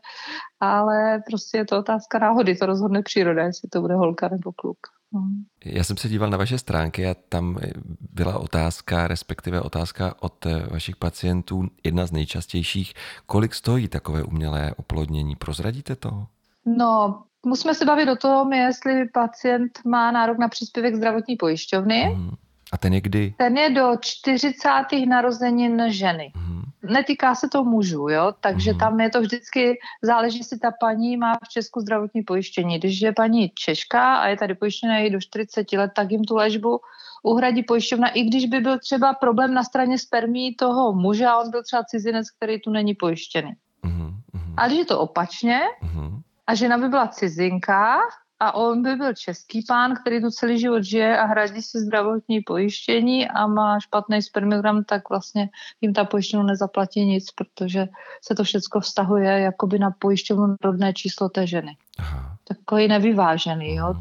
ale 0.60 1.22
prostě 1.30 1.58
je 1.58 1.64
to 1.64 1.78
otázka 1.78 2.18
náhody, 2.18 2.56
to 2.56 2.66
rozhodne 2.66 3.02
příroda, 3.02 3.44
jestli 3.44 3.68
to 3.68 3.80
bude 3.80 3.94
holka 3.94 4.28
nebo 4.28 4.52
kluk. 4.52 4.78
No. 5.14 5.20
Já 5.64 5.84
jsem 5.84 5.96
se 5.96 6.08
díval 6.08 6.30
na 6.30 6.36
vaše 6.36 6.58
stránky 6.58 7.06
a 7.06 7.14
tam 7.28 7.58
byla 8.00 8.38
otázka, 8.38 9.08
respektive 9.08 9.60
otázka 9.60 10.14
od 10.20 10.46
eh, 10.46 10.66
vašich 10.70 10.96
pacientů, 10.96 11.68
jedna 11.84 12.06
z 12.06 12.12
nejčastějších. 12.12 12.94
Kolik 13.26 13.54
stojí 13.54 13.88
takové 13.88 14.22
umělé 14.22 14.74
oplodnění? 14.76 15.36
Prozradíte 15.36 15.96
to? 15.96 16.26
No, 16.66 17.22
musíme 17.46 17.74
se 17.74 17.84
bavit 17.84 18.08
o 18.08 18.16
tom, 18.16 18.52
jestli 18.52 19.08
pacient 19.08 19.78
má 19.84 20.10
nárok 20.10 20.38
na 20.38 20.48
příspěvek 20.48 20.94
zdravotní 20.94 21.36
pojišťovny. 21.36 22.00
Hmm. 22.00 22.30
A 22.72 22.78
ten 22.78 22.94
je 22.94 23.00
kdy? 23.00 23.34
Ten 23.38 23.56
je 23.56 23.70
do 23.70 23.96
40. 24.00 24.68
narozenin 25.08 25.82
ženy. 25.88 26.32
Hmm. 26.34 26.62
Netýká 26.82 27.34
se 27.34 27.48
to 27.48 27.64
mužů, 27.64 28.08
jo? 28.08 28.34
takže 28.40 28.70
hmm. 28.70 28.80
tam 28.80 29.00
je 29.00 29.10
to 29.10 29.20
vždycky, 29.20 29.78
záleží, 30.02 30.38
jestli 30.38 30.58
ta 30.58 30.70
paní 30.80 31.16
má 31.16 31.34
v 31.44 31.48
Česku 31.48 31.80
zdravotní 31.80 32.22
pojištění. 32.22 32.78
Když 32.78 33.00
je 33.00 33.12
paní 33.12 33.48
Češka 33.54 34.14
a 34.14 34.28
je 34.28 34.36
tady 34.36 34.54
pojištěna 34.54 34.98
i 34.98 35.10
do 35.10 35.20
40 35.20 35.72
let, 35.72 35.90
tak 35.96 36.10
jim 36.10 36.24
tu 36.24 36.36
léčbu 36.36 36.80
uhradí 37.22 37.62
pojišťovna, 37.62 38.08
i 38.08 38.22
když 38.22 38.46
by 38.46 38.60
byl 38.60 38.78
třeba 38.78 39.14
problém 39.14 39.54
na 39.54 39.64
straně 39.64 39.98
spermí 39.98 40.54
toho 40.54 40.92
muže 40.92 41.26
a 41.26 41.38
on 41.38 41.50
byl 41.50 41.62
třeba 41.62 41.84
cizinec, 41.84 42.30
který 42.30 42.60
tu 42.60 42.70
není 42.70 42.94
pojištěný. 42.94 43.52
Hmm. 43.84 44.14
Hmm. 44.34 44.54
A 44.56 44.66
když 44.66 44.78
je 44.78 44.84
to 44.84 45.00
opačně, 45.00 45.60
hmm 45.80 46.22
a 46.46 46.54
žena 46.54 46.78
by 46.78 46.88
byla 46.88 47.08
cizinka 47.08 47.98
a 48.40 48.54
on 48.54 48.82
by 48.82 48.96
byl 48.96 49.14
český 49.14 49.64
pán, 49.68 49.94
který 49.96 50.20
tu 50.20 50.30
celý 50.30 50.58
život 50.58 50.82
žije 50.82 51.18
a 51.18 51.24
hradí 51.24 51.62
si 51.62 51.78
zdravotní 51.78 52.40
pojištění 52.40 53.28
a 53.28 53.46
má 53.46 53.80
špatný 53.80 54.22
spermiogram, 54.22 54.84
tak 54.84 55.08
vlastně 55.10 55.48
jim 55.80 55.92
ta 55.92 56.04
pojišťovna 56.04 56.46
nezaplatí 56.46 57.04
nic, 57.04 57.30
protože 57.30 57.88
se 58.24 58.34
to 58.34 58.44
všechno 58.44 58.80
vztahuje 58.80 59.40
jakoby 59.40 59.78
na 59.78 59.90
pojišťovnu 59.98 60.56
rodné 60.64 60.92
číslo 60.92 61.28
té 61.28 61.46
ženy. 61.46 61.76
Aha. 61.98 62.36
Takový 62.44 62.88
nevyvážený, 62.88 63.74
jo? 63.74 63.94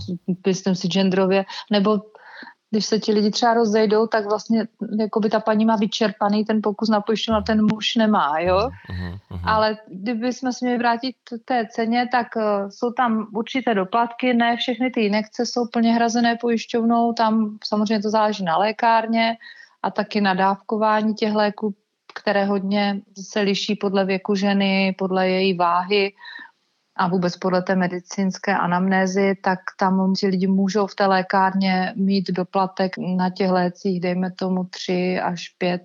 myslím 0.48 0.76
si 0.76 0.88
genderově, 0.88 1.46
nebo 1.72 2.02
když 2.72 2.86
se 2.86 3.00
ti 3.00 3.14
lidi 3.14 3.32
třeba 3.32 3.54
rozejdou, 3.54 4.08
tak 4.08 4.26
vlastně 4.26 4.68
jako 5.00 5.20
by 5.20 5.30
ta 5.30 5.40
paní 5.40 5.66
má 5.66 5.76
vyčerpaný 5.76 6.46
ten 6.46 6.60
pokus 6.64 6.90
na 6.90 7.02
pojišťovnu 7.02 7.38
a 7.38 7.42
ten 7.42 7.68
muž 7.72 7.96
nemá, 7.96 8.40
jo. 8.40 8.58
Uh-huh, 8.58 9.20
uh-huh. 9.32 9.42
Ale 9.44 9.78
kdyby 9.88 10.34
jsme 10.34 10.54
se 10.54 10.66
měli 10.66 10.78
vrátit 10.78 11.16
k 11.24 11.46
té 11.46 11.68
ceně, 11.72 12.08
tak 12.12 12.28
uh, 12.36 12.70
jsou 12.70 12.92
tam 12.92 13.28
určité 13.34 13.74
doplatky, 13.74 14.34
ne 14.34 14.58
všechny 14.58 14.92
ty 14.92 15.02
inekce 15.02 15.46
jsou 15.46 15.68
plně 15.68 15.94
hrazené 15.94 16.38
pojišťovnou, 16.42 17.14
tam 17.14 17.58
samozřejmě 17.64 18.02
to 18.02 18.10
záleží 18.10 18.44
na 18.44 18.58
lékárně 18.58 19.38
a 19.84 19.92
taky 19.92 20.22
na 20.22 20.34
dávkování 20.34 21.14
těch 21.14 21.34
léků, 21.34 21.76
které 22.16 22.46
hodně 22.46 23.02
se 23.30 23.42
liší 23.42 23.76
podle 23.76 24.06
věku 24.06 24.36
ženy, 24.36 24.96
podle 24.98 25.30
její 25.30 25.58
váhy 25.58 26.14
a 27.02 27.08
vůbec 27.08 27.38
podle 27.38 27.62
té 27.62 27.76
medicínské 27.76 28.58
anamnézy, 28.58 29.34
tak 29.44 29.60
tam 29.80 30.14
ti 30.14 30.28
lidi 30.28 30.48
můžou 30.48 30.88
v 30.88 30.96
té 30.96 31.06
lékárně 31.06 31.94
mít 31.96 32.32
doplatek 32.32 32.92
na 33.18 33.30
těch 33.30 33.50
lécích, 33.50 34.00
dejme 34.00 34.32
tomu 34.32 34.64
3 34.64 35.20
až 35.20 35.50
5 35.58 35.82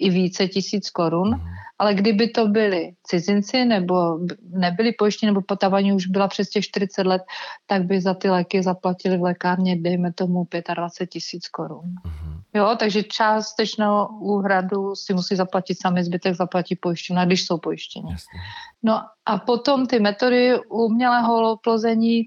i 0.00 0.10
více 0.10 0.48
tisíc 0.48 0.90
korun. 0.90 1.28
Mhm. 1.28 1.40
Ale 1.78 1.94
kdyby 1.94 2.28
to 2.28 2.48
byli 2.48 2.92
cizinci 3.02 3.64
nebo 3.64 4.18
nebyli 4.42 4.92
pojištěni, 4.92 5.30
nebo 5.30 5.42
potavaní 5.42 5.92
už 5.92 6.06
byla 6.06 6.28
přes 6.28 6.48
těch 6.48 6.64
40 6.64 7.06
let, 7.06 7.22
tak 7.66 7.84
by 7.84 8.00
za 8.00 8.14
ty 8.14 8.30
léky 8.30 8.62
zaplatili 8.62 9.18
v 9.18 9.22
lékárně, 9.22 9.76
dejme 9.76 10.12
tomu 10.12 10.46
25 10.74 11.10
tisíc 11.10 11.48
korun. 11.48 11.84
Uh-huh. 12.04 12.40
Jo, 12.54 12.76
takže 12.78 13.02
částečnou 13.02 14.06
úhradu 14.06 14.94
si 14.96 15.14
musí 15.14 15.36
zaplatit 15.36 15.80
sami, 15.80 16.04
zbytek 16.04 16.34
zaplatí 16.34 16.76
pojišťovna, 16.76 17.24
když 17.24 17.46
jsou 17.46 17.58
pojištěni. 17.58 18.12
Jasně. 18.12 18.40
No 18.82 19.00
a 19.26 19.38
potom 19.38 19.86
ty 19.86 20.00
metody 20.00 20.60
umělého 20.68 21.52
oplození, 21.52 22.22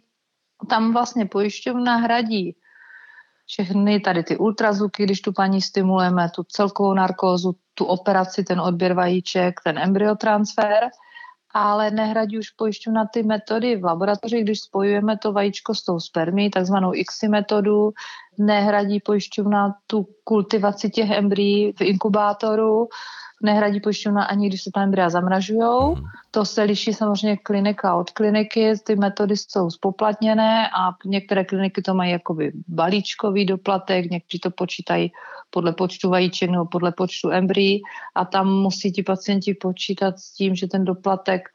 tam 0.70 0.94
vlastně 0.94 1.26
pojišťovna 1.26 1.96
hradí 1.96 2.56
všechny 3.54 4.00
tady 4.00 4.24
ty 4.24 4.38
ultrazvuky, 4.38 5.04
když 5.04 5.22
tu 5.22 5.34
paní 5.34 5.62
stimulujeme, 5.62 6.30
tu 6.36 6.44
celkovou 6.44 6.94
narkózu, 6.94 7.56
tu 7.74 7.86
operaci, 7.86 8.44
ten 8.44 8.62
odběr 8.62 8.94
vajíček, 8.94 9.60
ten 9.64 9.78
embryotransfer, 9.78 10.90
ale 11.54 11.92
nehradí 11.92 12.40
už 12.40 12.50
pojišťovna 12.50 13.06
ty 13.14 13.24
metody 13.24 13.76
v 13.76 13.84
laboratoři, 13.84 14.42
když 14.42 14.60
spojujeme 14.60 15.18
to 15.18 15.32
vajíčko 15.32 15.76
s 15.76 15.86
tou 15.86 16.00
spermí, 16.00 16.50
takzvanou 16.50 16.94
ICSI 16.94 17.28
metodu, 17.28 17.94
nehradí 18.38 19.00
pojišťovna 19.00 19.76
tu 19.88 20.08
kultivaci 20.24 20.90
těch 20.90 21.10
embryí 21.10 21.74
v 21.78 21.82
inkubátoru, 21.82 22.88
nehradí 23.44 23.80
pojišťovna 23.80 24.24
ani 24.24 24.48
když 24.48 24.64
se 24.64 24.72
ta 24.74 24.84
embrya 24.84 25.10
zamražují. 25.10 25.96
Mm. 25.96 26.04
To 26.32 26.46
se 26.46 26.64
liší 26.64 26.94
samozřejmě 26.94 27.38
klinika 27.38 27.96
od 27.96 28.12
kliniky, 28.12 28.74
ty 28.84 28.96
metody 28.96 29.38
jsou 29.38 29.70
spoplatněné 29.70 30.70
a 30.70 30.96
některé 31.06 31.46
kliniky 31.46 31.82
to 31.82 31.94
mají 31.94 32.12
jakoby 32.12 32.52
balíčkový 32.68 33.46
doplatek, 33.46 34.12
někteří 34.12 34.40
to 34.40 34.52
počítají 34.52 35.12
podle 35.50 35.74
počtu 35.74 36.10
vajíček 36.10 36.50
nebo 36.50 36.66
podle 36.66 36.92
počtu 36.92 37.32
embryí 37.32 37.82
a 38.16 38.26
tam 38.26 38.48
musí 38.48 38.92
ti 38.92 39.04
pacienti 39.04 39.54
počítat 39.54 40.20
s 40.20 40.34
tím, 40.34 40.56
že 40.56 40.68
ten 40.68 40.86
doplatek 40.86 41.50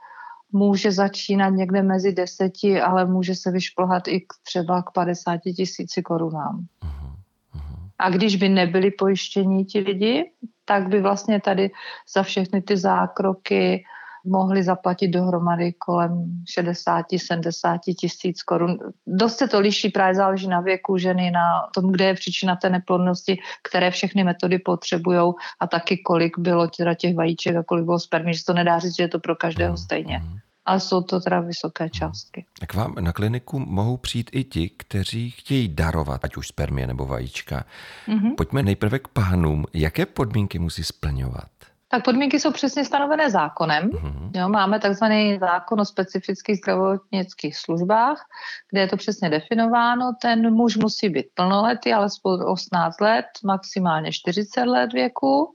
může 0.53 0.93
začínat 0.93 1.49
někde 1.49 1.83
mezi 1.83 2.13
deseti, 2.13 2.81
ale 2.81 3.07
může 3.07 3.35
se 3.35 3.51
vyšplhat 3.51 4.09
i 4.09 4.21
k 4.21 4.33
třeba 4.47 4.83
k 4.83 4.91
50 4.91 5.41
tisíci 5.57 6.03
korunám. 6.03 6.67
Mhm, 6.85 7.17
mhm. 7.55 7.89
A 7.99 8.11
když 8.11 8.37
by 8.37 8.49
nebyli 8.49 8.91
pojištění 8.91 9.65
ti 9.65 9.79
lidi, 9.79 10.31
tak 10.69 10.89
by 10.89 11.01
vlastně 11.01 11.41
tady 11.41 11.71
za 12.15 12.23
všechny 12.23 12.63
ty 12.63 12.77
zákroky 12.77 13.85
mohli 14.25 14.63
zaplatit 14.63 15.09
dohromady 15.09 15.73
kolem 15.73 16.25
60-70 16.59 17.79
tisíc 17.99 18.43
korun. 18.43 18.79
Dost 19.07 19.37
se 19.37 19.49
to 19.49 19.61
liší, 19.61 19.89
právě 19.89 20.15
záleží 20.15 20.49
na 20.49 20.61
věku 20.61 20.99
ženy, 20.99 21.31
na 21.31 21.69
tom, 21.75 21.93
kde 21.93 22.05
je 22.05 22.15
příčina 22.15 22.57
té 22.57 22.71
neplodnosti, 22.71 23.39
které 23.69 23.91
všechny 23.91 24.25
metody 24.25 24.59
potřebují 24.59 25.33
a 25.61 25.67
taky 25.67 25.99
kolik 25.99 26.39
bylo 26.39 26.69
teda 26.69 26.95
těch 26.95 27.17
vajíček 27.17 27.57
a 27.57 27.63
kolik 27.63 27.85
bylo 27.85 27.99
spermí, 27.99 28.35
že 28.35 28.45
to 28.45 28.53
nedá 28.53 28.79
říct, 28.79 28.97
že 28.97 29.03
je 29.03 29.09
to 29.09 29.19
pro 29.19 29.37
každého 29.37 29.77
stejně. 29.77 30.23
Ale 30.69 30.81
jsou 30.81 31.03
to 31.03 31.21
teda 31.21 31.41
vysoké 31.41 31.91
částky. 31.91 32.45
K 32.67 32.75
vám 32.75 32.95
na 33.01 33.13
kliniku 33.13 33.59
mohou 33.59 33.97
přijít 33.97 34.31
i 34.33 34.45
ti, 34.45 34.71
kteří 34.77 35.31
chtějí 35.31 35.69
darovat, 35.69 36.25
ať 36.25 36.37
už 36.37 36.49
spermie 36.49 36.87
nebo 36.87 37.07
vajíčka. 37.07 37.65
Mm-hmm. 38.09 38.35
Pojďme 38.35 38.63
nejprve 38.63 38.99
k 38.99 39.09
pánům. 39.09 39.65
Jaké 39.75 40.07
podmínky 40.07 40.59
musí 40.59 40.85
splňovat? 40.85 41.49
Tak 41.91 42.05
podmínky 42.05 42.41
jsou 42.41 42.53
přesně 42.53 42.85
stanovené 42.85 43.31
zákonem. 43.31 43.91
Mm-hmm. 43.91 44.31
Jo, 44.35 44.49
máme 44.49 44.81
takzvaný 44.81 45.39
zákon 45.39 45.81
o 45.81 45.85
specifických 45.85 46.57
zdravotnických 46.57 47.57
službách, 47.57 48.25
kde 48.71 48.81
je 48.81 48.89
to 48.89 48.97
přesně 48.97 49.31
definováno. 49.31 50.13
Ten 50.23 50.55
muž 50.55 50.77
musí 50.77 51.09
být 51.09 51.27
plnoletý, 51.35 51.93
alespoň 51.93 52.41
18 52.47 53.01
let, 53.01 53.27
maximálně 53.45 54.13
40 54.13 54.65
let 54.65 54.93
věku. 54.93 55.55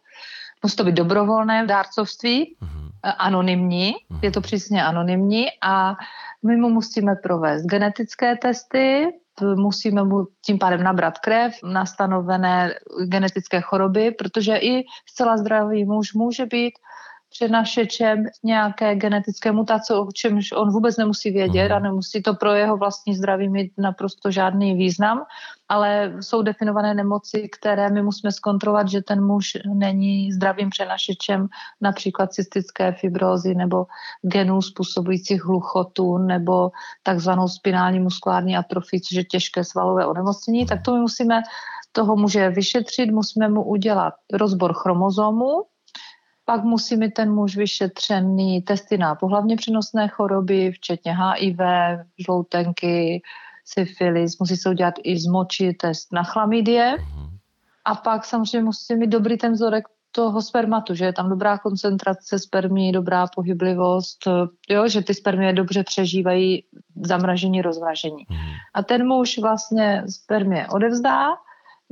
Musí 0.64 0.76
to 0.76 0.84
být 0.84 0.96
dobrovolné 0.96 1.66
dárcovství, 1.66 2.56
mm-hmm. 2.62 3.14
anonymní, 3.18 3.94
mm-hmm. 3.94 4.20
je 4.22 4.32
to 4.32 4.42
přesně 4.42 4.84
anonymní 4.84 5.46
a 5.62 5.96
my 6.46 6.56
mu 6.56 6.70
musíme 6.70 7.16
provést 7.16 7.66
genetické 7.66 8.36
testy, 8.38 9.08
musíme 9.56 10.04
mu 10.04 10.28
tím 10.46 10.60
pádem 10.60 10.84
nabrat 10.84 11.20
krev 11.20 11.54
na 11.64 11.86
stanovené 11.86 12.74
genetické 13.06 13.62
choroby, 13.62 14.12
protože 14.12 14.58
i 14.58 14.84
zcela 15.10 15.38
zdravý 15.38 15.86
muž 15.86 16.14
může 16.14 16.46
být 16.46 16.74
přenašečem 17.34 18.26
nějaké 18.44 18.96
genetické 18.96 19.52
mutace, 19.52 19.94
o 19.96 20.12
čemž 20.12 20.52
on 20.52 20.72
vůbec 20.72 20.98
nemusí 20.98 21.32
vědět 21.32 21.72
a 21.72 21.76
mhm. 21.76 21.84
nemusí 21.84 22.22
to 22.22 22.34
pro 22.34 22.54
jeho 22.54 22.78
vlastní 22.78 23.16
zdraví 23.16 23.50
mít 23.50 23.72
naprosto 23.78 24.32
žádný 24.32 24.76
význam, 24.76 25.24
ale 25.70 26.14
jsou 26.20 26.42
definované 26.42 26.94
nemoci, 26.94 27.50
které 27.50 27.90
my 27.90 28.04
musíme 28.04 28.32
zkontrolovat, 28.32 28.88
že 28.88 29.02
ten 29.02 29.26
muž 29.26 29.58
není 29.74 30.32
zdravým 30.32 30.70
přenašečem 30.70 31.48
například 31.82 32.34
cystické 32.34 32.92
fibrózy 32.92 33.56
nebo 33.56 33.86
genů 34.22 34.62
způsobujících 34.62 35.44
hluchotu 35.44 36.18
nebo 36.18 36.72
takzvanou 37.04 37.48
spinální 37.48 38.00
muskulární 38.00 38.58
atrofii, 38.58 39.02
což 39.02 39.18
je 39.18 39.24
těžké 39.24 39.64
svalové 39.64 40.06
onemocnění, 40.06 40.66
tak 40.66 40.82
to 40.86 40.94
my 40.94 41.00
musíme 41.00 41.42
toho 41.92 42.16
muže 42.16 42.50
vyšetřit, 42.50 43.12
musíme 43.12 43.50
mu 43.50 43.64
udělat 43.64 44.14
rozbor 44.34 44.74
chromozomu, 44.74 45.73
pak 46.46 46.64
musí 46.64 46.98
mít 46.98 47.14
ten 47.14 47.34
muž 47.34 47.58
vyšetřený 47.58 48.62
testy 48.62 48.98
na 48.98 49.16
pohlavně 49.16 49.56
přenosné 49.56 50.08
choroby, 50.08 50.72
včetně 50.72 51.18
HIV, 51.18 51.60
žloutenky, 52.20 53.22
syfilis, 53.66 54.40
musí 54.40 54.58
se 54.58 54.70
udělat 54.70 54.94
i 55.04 55.20
z 55.20 55.26
moči 55.26 55.74
test 55.74 56.14
na 56.14 56.24
chlamydie. 56.24 56.96
Mhm. 57.00 57.38
A 57.86 57.96
pak 57.96 58.26
samozřejmě 58.26 58.66
musí 58.66 58.96
mít 58.96 59.10
dobrý 59.10 59.38
ten 59.38 59.54
vzorek 59.54 59.84
toho 60.12 60.42
spermatu, 60.42 60.96
že 60.96 61.06
je 61.06 61.14
tam 61.14 61.30
dobrá 61.30 61.58
koncentrace 61.58 62.40
spermí, 62.40 62.92
dobrá 62.92 63.28
pohyblivost, 63.36 64.28
jo, 64.70 64.88
že 64.88 65.02
ty 65.02 65.14
spermie 65.14 65.54
dobře 65.54 65.84
přežívají 65.84 66.64
zamražení, 67.06 67.62
rozmražení. 67.62 68.26
Mhm. 68.30 68.52
A 68.74 68.84
ten 68.84 69.08
muž 69.08 69.38
vlastně 69.38 70.04
spermie 70.10 70.68
odevzdá 70.68 71.28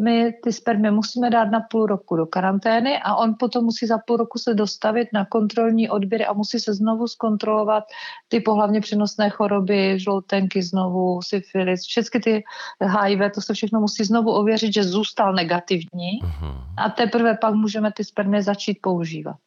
my 0.01 0.34
ty 0.43 0.53
spermie 0.53 0.91
musíme 0.91 1.29
dát 1.29 1.46
na 1.46 1.60
půl 1.60 1.86
roku 1.86 2.15
do 2.15 2.25
karantény 2.25 3.00
a 3.03 3.15
on 3.15 3.36
potom 3.39 3.65
musí 3.65 3.88
za 3.88 3.98
půl 3.98 4.17
roku 4.17 4.39
se 4.39 4.53
dostavit 4.53 5.08
na 5.13 5.25
kontrolní 5.25 5.89
odběry 5.89 6.25
a 6.25 6.34
musí 6.34 6.60
se 6.60 6.74
znovu 6.74 7.08
zkontrolovat 7.08 7.84
ty 8.27 8.39
pohlavně 8.39 8.81
přenosné 8.81 9.29
choroby, 9.29 10.00
žloutenky 10.00 10.63
znovu, 10.63 11.22
syfilis, 11.22 11.81
všechny 11.81 12.20
ty 12.20 12.43
HIV, 12.79 13.20
to 13.36 13.41
se 13.41 13.53
všechno 13.53 13.79
musí 13.79 14.03
znovu 14.03 14.31
ověřit, 14.31 14.74
že 14.74 14.84
zůstal 14.84 15.34
negativní 15.34 16.20
uh-huh. 16.22 16.63
a 16.77 16.89
teprve 16.89 17.38
pak 17.38 17.53
můžeme 17.53 17.91
ty 17.91 18.03
spermie 18.03 18.43
začít 18.43 18.77
používat. 18.81 19.39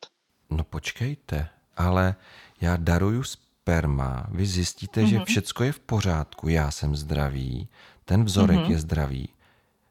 No 0.50 0.64
počkejte, 0.64 1.48
ale 1.76 2.14
já 2.60 2.76
daruju 2.76 3.22
sperma, 3.22 4.26
vy 4.30 4.46
zjistíte, 4.46 5.00
uh-huh. 5.00 5.06
že 5.06 5.16
mhm. 5.16 5.24
všecko 5.24 5.64
je 5.64 5.72
v 5.72 5.80
pořádku, 5.80 6.48
já 6.48 6.70
jsem 6.70 6.96
zdravý, 6.96 7.68
ten 8.04 8.24
vzorek 8.24 8.58
uh-huh. 8.58 8.70
je 8.70 8.78
zdravý 8.78 9.28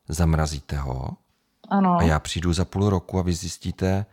zamrazíte 0.08 0.78
ho 0.78 1.10
ano. 1.70 1.98
a 2.00 2.04
já 2.04 2.20
přijdu 2.20 2.54
za 2.54 2.66
půl 2.66 2.90
roku 2.90 3.20
a 3.20 3.22
vy 3.22 3.34
zjistíte, 3.34 4.06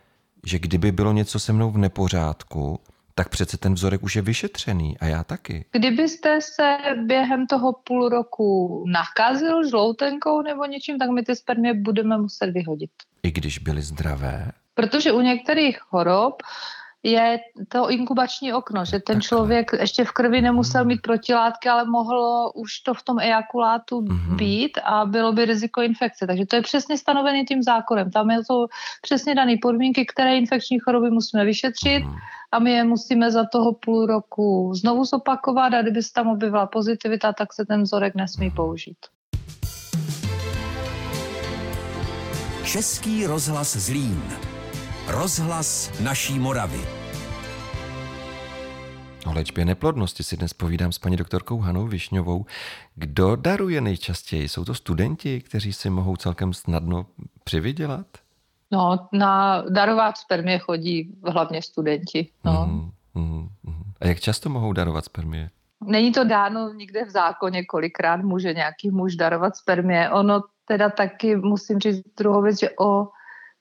že 0.47 0.59
kdyby 0.59 0.93
bylo 0.93 1.13
něco 1.13 1.39
se 1.39 1.53
mnou 1.53 1.71
v 1.71 1.79
nepořádku, 1.79 2.81
tak 3.15 3.29
přece 3.29 3.57
ten 3.57 3.75
vzorek 3.75 4.03
už 4.03 4.17
je 4.17 4.23
vyšetřený 4.23 4.99
a 4.99 5.07
já 5.07 5.25
taky. 5.25 5.65
Kdybyste 5.73 6.39
se 6.41 6.77
během 7.07 7.47
toho 7.47 7.73
půl 7.73 8.09
roku 8.09 8.85
nakazil 8.89 9.69
žloutenkou 9.69 10.43
nebo 10.43 10.65
něčím, 10.65 10.99
tak 10.99 11.11
my 11.11 11.23
ty 11.23 11.37
spermie 11.37 11.75
budeme 11.75 12.19
muset 12.19 12.51
vyhodit. 12.51 12.91
I 13.23 13.31
když 13.31 13.59
byly 13.59 13.83
zdravé? 13.83 14.53
Protože 14.75 15.13
u 15.13 15.21
některých 15.21 15.79
chorob 15.79 16.43
je 17.03 17.39
to 17.69 17.91
inkubační 17.91 18.53
okno, 18.53 18.85
že 18.85 18.99
ten 18.99 19.21
člověk 19.21 19.71
ještě 19.81 20.05
v 20.05 20.13
krvi 20.13 20.41
nemusel 20.41 20.85
mít 20.85 21.03
protilátky, 21.03 21.69
ale 21.69 21.85
mohlo 21.85 22.53
už 22.53 22.81
to 22.81 22.95
v 22.95 23.03
tom 23.03 23.19
ejakulátu 23.19 24.01
mm-hmm. 24.01 24.37
být 24.37 24.79
a 24.85 25.05
bylo 25.05 25.33
by 25.33 25.45
riziko 25.45 25.83
infekce. 25.83 26.27
Takže 26.27 26.47
to 26.47 26.57
je 26.57 26.63
přesně 26.63 26.99
stanovený 26.99 27.45
tím 27.45 27.63
zákonem. 27.63 28.11
Tam 28.11 28.31
jsou 28.31 28.67
přesně 29.03 29.35
dané 29.35 29.55
podmínky, 29.63 30.07
které 30.07 30.39
infekční 30.39 30.79
choroby 30.79 31.11
musíme 31.11 31.45
vyšetřit 31.45 32.05
mm-hmm. 32.05 32.19
a 32.53 32.59
my 32.59 32.71
je 32.71 32.85
musíme 32.85 33.31
za 33.31 33.45
toho 33.53 33.73
půl 33.73 34.07
roku 34.07 34.73
znovu 34.75 35.05
zopakovat 35.05 35.75
a 35.75 35.83
kdyby 35.83 36.03
se 36.03 36.13
tam 36.13 36.29
objevila 36.29 36.67
pozitivita, 36.67 37.33
tak 37.33 37.53
se 37.53 37.67
ten 37.67 37.83
vzorek 37.83 38.15
nesmí 38.15 38.51
mm-hmm. 38.51 38.55
použít. 38.55 38.99
Český 42.65 43.27
rozhlas 43.27 43.77
Zlín. 43.77 44.50
Rozhlas 45.09 46.01
naší 46.01 46.39
Moravy. 46.39 46.81
O 49.27 49.33
léčbě 49.33 49.65
neplodnosti 49.65 50.23
si 50.23 50.37
dnes 50.37 50.53
povídám 50.53 50.93
s 50.93 50.99
paní 50.99 51.17
doktorkou 51.17 51.59
Hanou 51.59 51.87
Višňovou. 51.87 52.47
Kdo 52.95 53.37
daruje 53.37 53.81
nejčastěji? 53.81 54.49
Jsou 54.49 54.65
to 54.65 54.75
studenti, 54.75 55.41
kteří 55.41 55.73
si 55.73 55.91
mohou 55.91 56.17
celkem 56.17 56.53
snadno 56.53 57.07
přivydělat? 57.45 58.07
No, 58.71 59.09
na 59.13 59.63
darovat 59.63 60.19
spermie 60.19 60.59
chodí 60.59 61.15
hlavně 61.25 61.63
studenti. 61.63 62.29
No. 62.45 62.67
Mm, 62.67 62.91
mm, 63.15 63.49
mm. 63.63 63.93
A 64.01 64.07
jak 64.07 64.21
často 64.21 64.49
mohou 64.49 64.73
darovat 64.73 65.05
spermie? 65.05 65.51
Není 65.85 66.13
to 66.13 66.25
dáno 66.25 66.73
nikde 66.73 67.05
v 67.05 67.11
zákoně, 67.11 67.65
kolikrát 67.65 68.21
může 68.23 68.55
nějaký 68.55 68.91
muž 68.91 69.17
darovat 69.17 69.57
spermie. 69.57 70.11
Ono 70.11 70.43
teda 70.65 70.91
taky, 70.91 71.37
musím 71.37 71.79
říct 71.79 72.03
druhou 72.17 72.43
věc, 72.43 72.61
že 72.61 72.71
o 72.81 73.09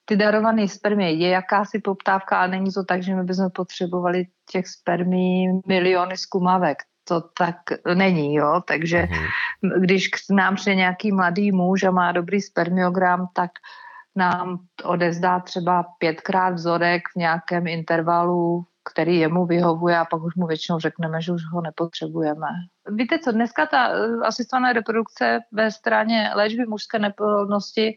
ty 0.09 0.17
darované 0.17 0.67
spermie 0.67 1.13
je 1.13 1.29
jakási 1.29 1.79
poptávka, 1.79 2.37
ale 2.37 2.47
není 2.47 2.73
to 2.73 2.83
tak, 2.83 3.03
že 3.03 3.15
my 3.15 3.23
bychom 3.23 3.49
potřebovali 3.49 4.25
těch 4.51 4.67
spermí 4.67 5.61
miliony 5.67 6.17
zkumavek. 6.17 6.77
To 7.07 7.21
tak 7.21 7.55
není, 7.93 8.35
jo. 8.35 8.61
Takže 8.67 8.97
mm-hmm. 8.97 9.79
když 9.79 10.07
k 10.07 10.17
nám 10.29 10.55
přijde 10.55 10.75
nějaký 10.75 11.11
mladý 11.11 11.51
muž 11.51 11.83
a 11.83 11.91
má 11.91 12.11
dobrý 12.11 12.41
spermiogram, 12.41 13.27
tak 13.33 13.51
nám 14.15 14.59
odezdá 14.83 15.39
třeba 15.39 15.85
pětkrát 15.99 16.53
vzorek 16.53 17.01
v 17.13 17.15
nějakém 17.15 17.67
intervalu, 17.67 18.65
který 18.91 19.19
jemu 19.19 19.45
vyhovuje 19.45 19.97
a 19.97 20.05
pak 20.05 20.23
už 20.23 20.35
mu 20.35 20.47
většinou 20.47 20.79
řekneme, 20.79 21.21
že 21.21 21.31
už 21.31 21.41
ho 21.53 21.61
nepotřebujeme. 21.61 22.47
Víte 22.91 23.19
co, 23.19 23.31
dneska 23.31 23.65
ta 23.65 23.89
eh, 23.89 24.25
asistovaná 24.25 24.73
reprodukce 24.73 25.39
ve 25.51 25.71
straně 25.71 26.31
léčby 26.35 26.65
mužské 26.65 26.99
neplodnosti 26.99 27.95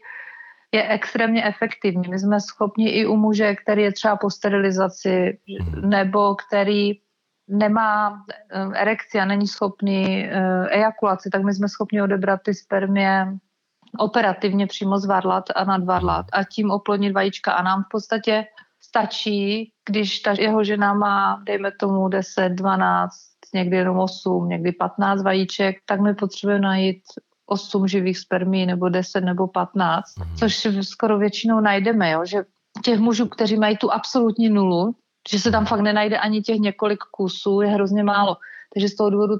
je 0.73 0.87
extrémně 0.87 1.45
efektivní. 1.45 2.09
My 2.09 2.19
jsme 2.19 2.41
schopni 2.41 2.89
i 2.89 3.05
u 3.05 3.15
muže, 3.15 3.55
který 3.55 3.81
je 3.81 3.91
třeba 3.91 4.15
po 4.15 4.29
sterilizaci 4.29 5.39
mhm. 5.59 5.89
nebo 5.89 6.35
který 6.35 6.91
nemá 7.47 8.23
eh, 8.49 8.81
erekci 8.81 9.19
a 9.19 9.25
není 9.25 9.47
schopný 9.47 10.25
eh, 10.25 10.67
ejakulaci, 10.69 11.29
tak 11.29 11.43
my 11.43 11.53
jsme 11.53 11.69
schopni 11.69 12.01
odebrat 12.01 12.39
ty 12.43 12.53
spermie 12.53 13.37
operativně 13.97 14.67
přímo 14.67 14.99
zvadlat 14.99 15.43
a 15.55 15.63
nadvadlat 15.63 16.25
a 16.33 16.43
tím 16.43 16.71
oplodnit 16.71 17.13
vajíčka 17.13 17.53
a 17.53 17.63
nám 17.63 17.83
v 17.83 17.87
podstatě 17.91 18.45
stačí, 18.81 19.71
když 19.89 20.19
ta 20.19 20.31
jeho 20.31 20.63
žena 20.63 20.93
má, 20.93 21.41
dejme 21.45 21.71
tomu 21.79 22.07
10, 22.07 22.49
12, 22.49 23.13
někdy 23.53 23.77
jenom 23.77 23.99
8, 23.99 24.49
někdy 24.49 24.71
15 24.71 25.23
vajíček, 25.23 25.77
tak 25.85 26.01
my 26.01 26.13
potřebujeme 26.13 26.61
najít 26.61 27.03
8 27.45 27.87
živých 27.87 28.19
spermí 28.19 28.65
nebo 28.65 28.89
10 28.89 29.21
nebo 29.21 29.47
15, 29.47 30.17
mm. 30.17 30.35
což 30.35 30.67
skoro 30.81 31.17
většinou 31.17 31.59
najdeme, 31.59 32.11
jo? 32.11 32.25
že 32.25 32.43
těch 32.83 32.99
mužů, 32.99 33.27
kteří 33.27 33.57
mají 33.57 33.77
tu 33.77 33.91
absolutní 33.91 34.49
nulu, 34.49 34.95
že 35.31 35.39
se 35.39 35.51
tam 35.51 35.65
fakt 35.65 35.81
nenajde 35.81 36.17
ani 36.17 36.41
těch 36.41 36.57
několik 36.57 36.99
kusů, 37.11 37.61
je 37.61 37.67
hrozně 37.67 38.03
málo. 38.03 38.37
Takže 38.73 38.89
z 38.89 38.95
toho 38.95 39.09
důvodu 39.09 39.35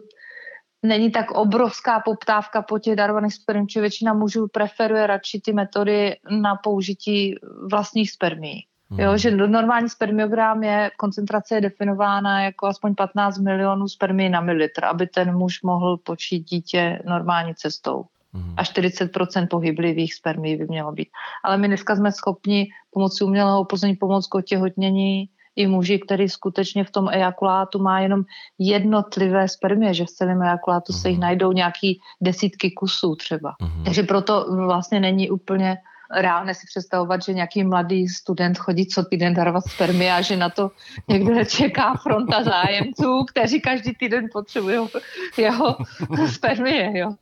není 0.83 1.11
tak 1.11 1.31
obrovská 1.31 1.99
poptávka 1.99 2.61
po 2.61 2.79
těch 2.79 2.95
darovaných 2.95 3.33
spermích, 3.33 3.69
že 3.69 3.81
většina 3.81 4.13
mužů 4.13 4.47
preferuje 4.47 5.07
radši 5.07 5.41
ty 5.45 5.53
metody 5.53 6.15
na 6.41 6.55
použití 6.55 7.35
vlastních 7.71 8.11
spermí. 8.11 8.59
Jo, 8.91 9.09
hmm. 9.09 9.17
že 9.17 9.31
normální 9.31 9.89
spermiogram 9.89 10.63
je, 10.63 10.91
koncentrace 10.97 11.55
je 11.55 11.61
definována 11.61 12.43
jako 12.43 12.67
aspoň 12.67 12.95
15 12.95 13.39
milionů 13.39 13.87
spermí 13.87 14.29
na 14.29 14.41
mililitr, 14.41 14.85
aby 14.85 15.07
ten 15.07 15.37
muž 15.37 15.61
mohl 15.63 15.97
počít 15.97 16.39
dítě 16.39 16.99
normální 17.05 17.55
cestou. 17.55 18.05
Hmm. 18.33 18.53
A 18.57 18.63
40% 18.63 19.47
pohyblivých 19.47 20.13
spermí 20.13 20.55
by 20.55 20.65
mělo 20.67 20.91
být. 20.91 21.07
Ale 21.43 21.57
my 21.57 21.67
dneska 21.67 21.95
jsme 21.95 22.11
schopni 22.11 22.67
pomocí 22.91 23.23
umělého 23.23 23.59
oplození 23.59 23.95
pomoct 23.95 24.27
k 24.27 24.35
otěhotnění 24.35 25.29
i 25.55 25.67
muži, 25.67 25.99
který 25.99 26.29
skutečně 26.29 26.83
v 26.83 26.91
tom 26.91 27.09
ejakulátu 27.09 27.79
má 27.79 27.99
jenom 27.99 28.23
jednotlivé 28.59 29.49
spermie, 29.49 29.93
že 29.93 30.05
v 30.05 30.09
celém 30.09 30.41
ejakulátu 30.41 30.93
se 30.93 31.09
jich 31.09 31.17
hmm. 31.17 31.21
najdou 31.21 31.51
nějaký 31.51 31.99
desítky 32.21 32.71
kusů 32.71 33.15
třeba. 33.15 33.55
Takže 33.85 34.03
proto 34.03 34.45
vlastně 34.65 34.99
není 34.99 35.29
úplně 35.29 35.77
reálné 36.11 36.53
si 36.53 36.65
představovat, 36.67 37.23
že 37.23 37.33
nějaký 37.33 37.63
mladý 37.63 38.07
student 38.07 38.57
chodí 38.57 38.87
co 38.87 39.03
týden 39.03 39.33
darovat 39.33 39.63
spermy 39.67 40.11
a 40.11 40.21
že 40.21 40.37
na 40.37 40.49
to 40.49 40.71
někde 41.07 41.45
čeká 41.45 41.93
fronta 41.93 42.43
zájemců, 42.43 43.25
kteří 43.31 43.61
každý 43.61 43.93
týden 43.93 44.25
potřebují 44.33 44.87
jeho 45.37 45.77
spermie. 46.27 46.99
Jo. 46.99 47.15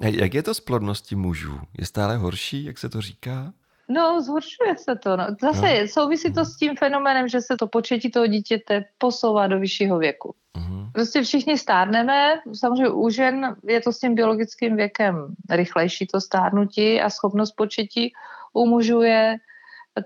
Jak 0.00 0.34
je 0.34 0.42
to 0.42 0.54
s 0.54 0.60
plodností 0.60 1.16
mužů? 1.16 1.60
Je 1.78 1.86
stále 1.86 2.16
horší, 2.16 2.64
jak 2.64 2.78
se 2.78 2.88
to 2.88 3.00
říká? 3.00 3.52
No, 3.88 4.20
zhoršuje 4.20 4.76
se 4.76 4.96
to. 4.96 5.16
No. 5.16 5.26
Zase 5.42 5.80
no. 5.80 5.88
souvisí 5.88 6.32
to 6.32 6.44
s 6.44 6.56
tím 6.56 6.76
fenoménem, 6.76 7.28
že 7.28 7.40
se 7.40 7.56
to 7.56 7.66
početí 7.66 8.10
toho 8.10 8.26
dítěte 8.26 8.84
posouvá 8.98 9.46
do 9.46 9.60
vyššího 9.60 9.98
věku. 9.98 10.34
Uh-huh. 10.56 10.92
Prostě 10.92 11.22
všichni 11.22 11.58
stárneme, 11.58 12.40
samozřejmě 12.52 12.88
u 12.88 13.10
žen 13.10 13.56
je 13.64 13.80
to 13.80 13.92
s 13.92 13.98
tím 13.98 14.14
biologickým 14.14 14.76
věkem 14.76 15.34
rychlejší 15.50 16.06
to 16.06 16.20
stárnutí 16.20 17.00
a 17.00 17.10
schopnost 17.10 17.52
početí. 17.52 18.12
U 18.52 18.66
mužů 18.66 19.02
je 19.02 19.36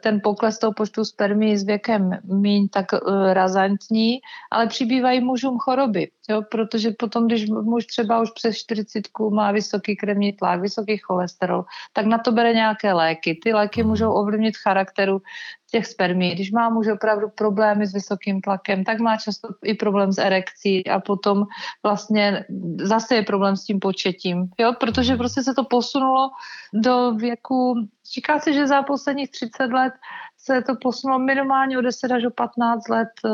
ten 0.02 0.20
pokles 0.24 0.58
toho 0.58 0.72
počtu 0.72 1.04
spermí 1.04 1.56
s 1.56 1.64
věkem 1.64 2.10
míň 2.24 2.68
tak 2.68 2.86
uh, 2.92 3.32
razantní, 3.32 4.18
ale 4.52 4.66
přibývají 4.66 5.20
mužům 5.20 5.58
choroby, 5.58 6.10
jo, 6.30 6.42
protože 6.50 6.90
potom, 6.98 7.26
když 7.26 7.50
muž 7.50 7.86
třeba 7.86 8.22
už 8.22 8.30
přes 8.30 8.56
40 8.56 9.04
má 9.30 9.52
vysoký 9.52 9.96
krevní 9.96 10.32
tlak, 10.32 10.60
vysoký 10.60 10.96
cholesterol, 10.96 11.64
tak 11.92 12.06
na 12.06 12.18
to 12.18 12.32
bere 12.32 12.54
nějaké 12.54 12.92
léky. 12.92 13.38
Ty 13.42 13.52
léky 13.52 13.82
mhm. 13.82 13.90
můžou 13.90 14.12
ovlivnit 14.12 14.56
charakteru 14.56 15.22
těch 15.70 15.86
spermí. 15.86 16.34
Když 16.34 16.52
má 16.52 16.70
muž 16.70 16.88
opravdu 16.88 17.28
problémy 17.34 17.86
s 17.86 17.92
vysokým 17.92 18.40
tlakem, 18.40 18.84
tak 18.84 18.98
má 18.98 19.16
často 19.16 19.48
i 19.64 19.74
problém 19.74 20.12
s 20.12 20.18
erekcí 20.18 20.86
a 20.86 21.00
potom 21.00 21.44
vlastně 21.82 22.44
zase 22.80 23.14
je 23.14 23.22
problém 23.22 23.56
s 23.56 23.64
tím 23.64 23.80
početím, 23.80 24.48
jo? 24.58 24.72
protože 24.80 25.12
mhm. 25.12 25.18
prostě 25.18 25.42
se 25.42 25.54
to 25.54 25.64
posunulo 25.64 26.30
do 26.74 27.12
věku, 27.14 27.74
říká 28.14 28.38
se, 28.38 28.52
že 28.52 28.66
za 28.66 28.82
posledních 28.82 29.30
30 29.30 29.64
let 29.64 29.92
se 30.38 30.62
to 30.62 30.76
posunulo 30.82 31.18
minimálně 31.18 31.78
o 31.78 31.80
10 31.80 32.12
až 32.12 32.24
o 32.24 32.30
15 32.30 32.88
let 32.88 33.08
eh, 33.24 33.30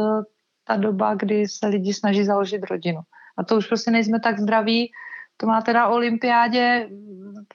ta 0.64 0.76
doba, 0.76 1.14
kdy 1.14 1.48
se 1.48 1.66
lidi 1.66 1.94
snaží 1.94 2.24
založit 2.24 2.62
rodinu. 2.70 3.00
A 3.36 3.44
to 3.44 3.56
už 3.56 3.66
prostě 3.66 3.90
nejsme 3.90 4.20
tak 4.20 4.38
zdraví, 4.38 4.92
to 5.36 5.46
máte 5.46 5.72
na 5.72 5.88
olympiádě 5.88 6.88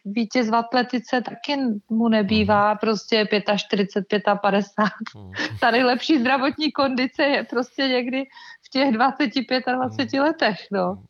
vítěz 0.05 0.49
v 0.49 0.55
atletice 0.55 1.21
taky 1.21 1.57
mu 1.89 2.07
nebývá 2.07 2.69
mhm. 2.69 2.77
prostě 2.77 3.27
45, 3.57 4.23
55. 4.41 4.91
Mhm. 5.15 5.31
Ta 5.59 5.71
nejlepší 5.71 6.19
zdravotní 6.19 6.71
kondice 6.71 7.23
je 7.23 7.43
prostě 7.43 7.87
někdy 7.87 8.23
v 8.65 8.69
těch 8.69 8.91
25 8.91 9.67
a 9.67 9.71
20 9.71 10.13
mhm. 10.13 10.23
letech. 10.23 10.57
No. 10.71 11.03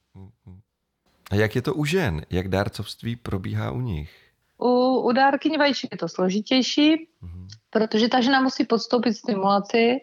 A 1.31 1.35
jak 1.35 1.55
je 1.55 1.61
to 1.61 1.73
u 1.73 1.85
žen? 1.85 2.21
Jak 2.29 2.47
dárcovství 2.47 3.15
probíhá 3.15 3.71
u 3.71 3.81
nich? 3.81 4.26
U, 4.61 5.01
u 5.01 5.11
dárkyní 5.11 5.57
vajíček 5.57 5.91
je 5.91 5.97
to 5.97 6.07
složitější, 6.07 7.07
mm 7.21 7.47
protože 7.69 8.07
ta 8.07 8.21
žena 8.21 8.41
musí 8.41 8.65
podstoupit 8.65 9.13
stimulaci, 9.13 9.95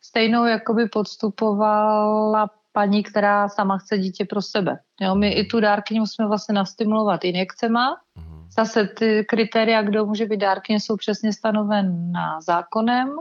stejnou 0.00 0.44
jako 0.44 0.74
by 0.74 0.88
podstupovala 0.88 2.50
paní, 2.72 3.02
která 3.02 3.48
sama 3.48 3.78
chce 3.78 3.98
dítě 3.98 4.24
pro 4.24 4.42
sebe. 4.42 4.78
Jo, 5.00 5.14
my 5.14 5.32
i 5.32 5.46
tu 5.46 5.60
dárkyni 5.60 6.00
musíme 6.00 6.28
vlastně 6.28 6.54
nastimulovat 6.54 7.24
injekcema. 7.24 7.96
Mhm. 8.14 8.46
Zase 8.58 8.86
ty 8.86 9.24
kritéria, 9.28 9.82
kdo 9.82 10.06
může 10.06 10.26
být 10.26 10.36
dárkyně, 10.36 10.80
jsou 10.80 10.96
přesně 10.96 11.32
stanovená 11.32 12.40
zákonem. 12.40 13.16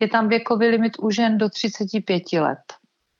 Je 0.00 0.08
tam 0.08 0.28
věkový 0.28 0.66
limit 0.66 0.92
u 1.00 1.10
žen 1.10 1.38
do 1.38 1.48
35 1.48 2.32
let 2.32 2.58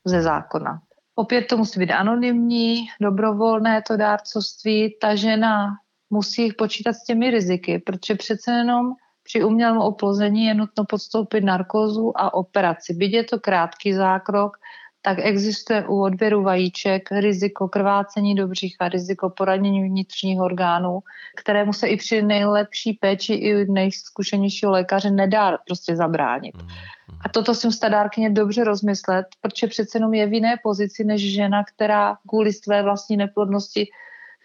ze 0.05 0.23
zákona. 0.23 0.81
Opět 1.15 1.43
to 1.43 1.57
musí 1.57 1.81
být 1.81 1.91
anonymní, 1.91 2.87
dobrovolné 3.01 3.83
to 3.87 3.97
dárcovství. 3.97 4.97
Ta 5.01 5.15
žena 5.15 5.67
musí 6.13 6.53
počítat 6.53 6.93
s 6.93 7.05
těmi 7.05 7.31
riziky, 7.31 7.79
protože 7.79 8.15
přece 8.15 8.53
jenom 8.53 8.93
při 9.23 9.45
umělém 9.45 9.79
oplození 9.79 10.45
je 10.45 10.55
nutno 10.55 10.85
podstoupit 10.85 11.45
narkózu 11.45 12.13
a 12.17 12.35
operaci. 12.35 12.95
Byť 12.95 13.13
je 13.13 13.25
to 13.25 13.41
krátký 13.41 13.93
zákrok, 13.93 14.57
tak 15.03 15.19
existuje 15.19 15.87
u 15.89 16.03
odběru 16.03 16.43
vajíček 16.43 17.13
riziko 17.13 17.69
krvácení 17.69 18.35
do 18.35 18.49
břicha, 18.49 18.89
riziko 18.89 19.31
poranění 19.31 19.89
vnitřních 19.89 20.41
orgánů, 20.41 21.01
kterému 21.37 21.73
se 21.73 21.89
i 21.89 21.97
při 21.97 22.23
nejlepší 22.23 22.93
péči 22.93 23.35
i 23.35 23.65
nejzkušenějšího 23.73 24.73
lékaře 24.73 25.11
nedá 25.11 25.59
prostě 25.67 25.97
zabránit. 25.97 26.55
Mm, 26.55 26.63
mm. 26.63 27.19
A 27.25 27.29
toto 27.29 27.55
si 27.55 27.67
musí 27.67 27.81
dárkyně 27.89 28.31
dobře 28.31 28.65
rozmyslet, 28.65 29.27
protože 29.41 29.67
přece 29.67 29.99
jenom 29.99 30.15
je 30.15 30.27
v 30.27 30.33
jiné 30.33 30.57
pozici 30.63 31.05
než 31.05 31.35
žena, 31.35 31.65
která 31.65 32.17
kvůli 32.29 32.53
své 32.53 32.83
vlastní 32.83 33.17
neplodnosti 33.17 33.87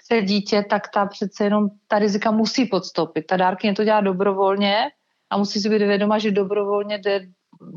chce 0.07 0.21
dítě, 0.21 0.65
tak 0.69 0.87
ta 0.93 1.05
přece 1.05 1.43
jenom 1.43 1.67
ta 1.87 1.99
rizika 1.99 2.31
musí 2.31 2.65
podstoupit. 2.65 3.21
Ta 3.21 3.37
dárkyně 3.37 3.73
to 3.73 3.83
dělá 3.83 4.01
dobrovolně 4.01 4.87
a 5.29 5.37
musí 5.37 5.59
si 5.59 5.69
být 5.69 5.77
vědoma, 5.77 6.17
že 6.17 6.31
dobrovolně 6.31 6.97
jde 6.97 7.27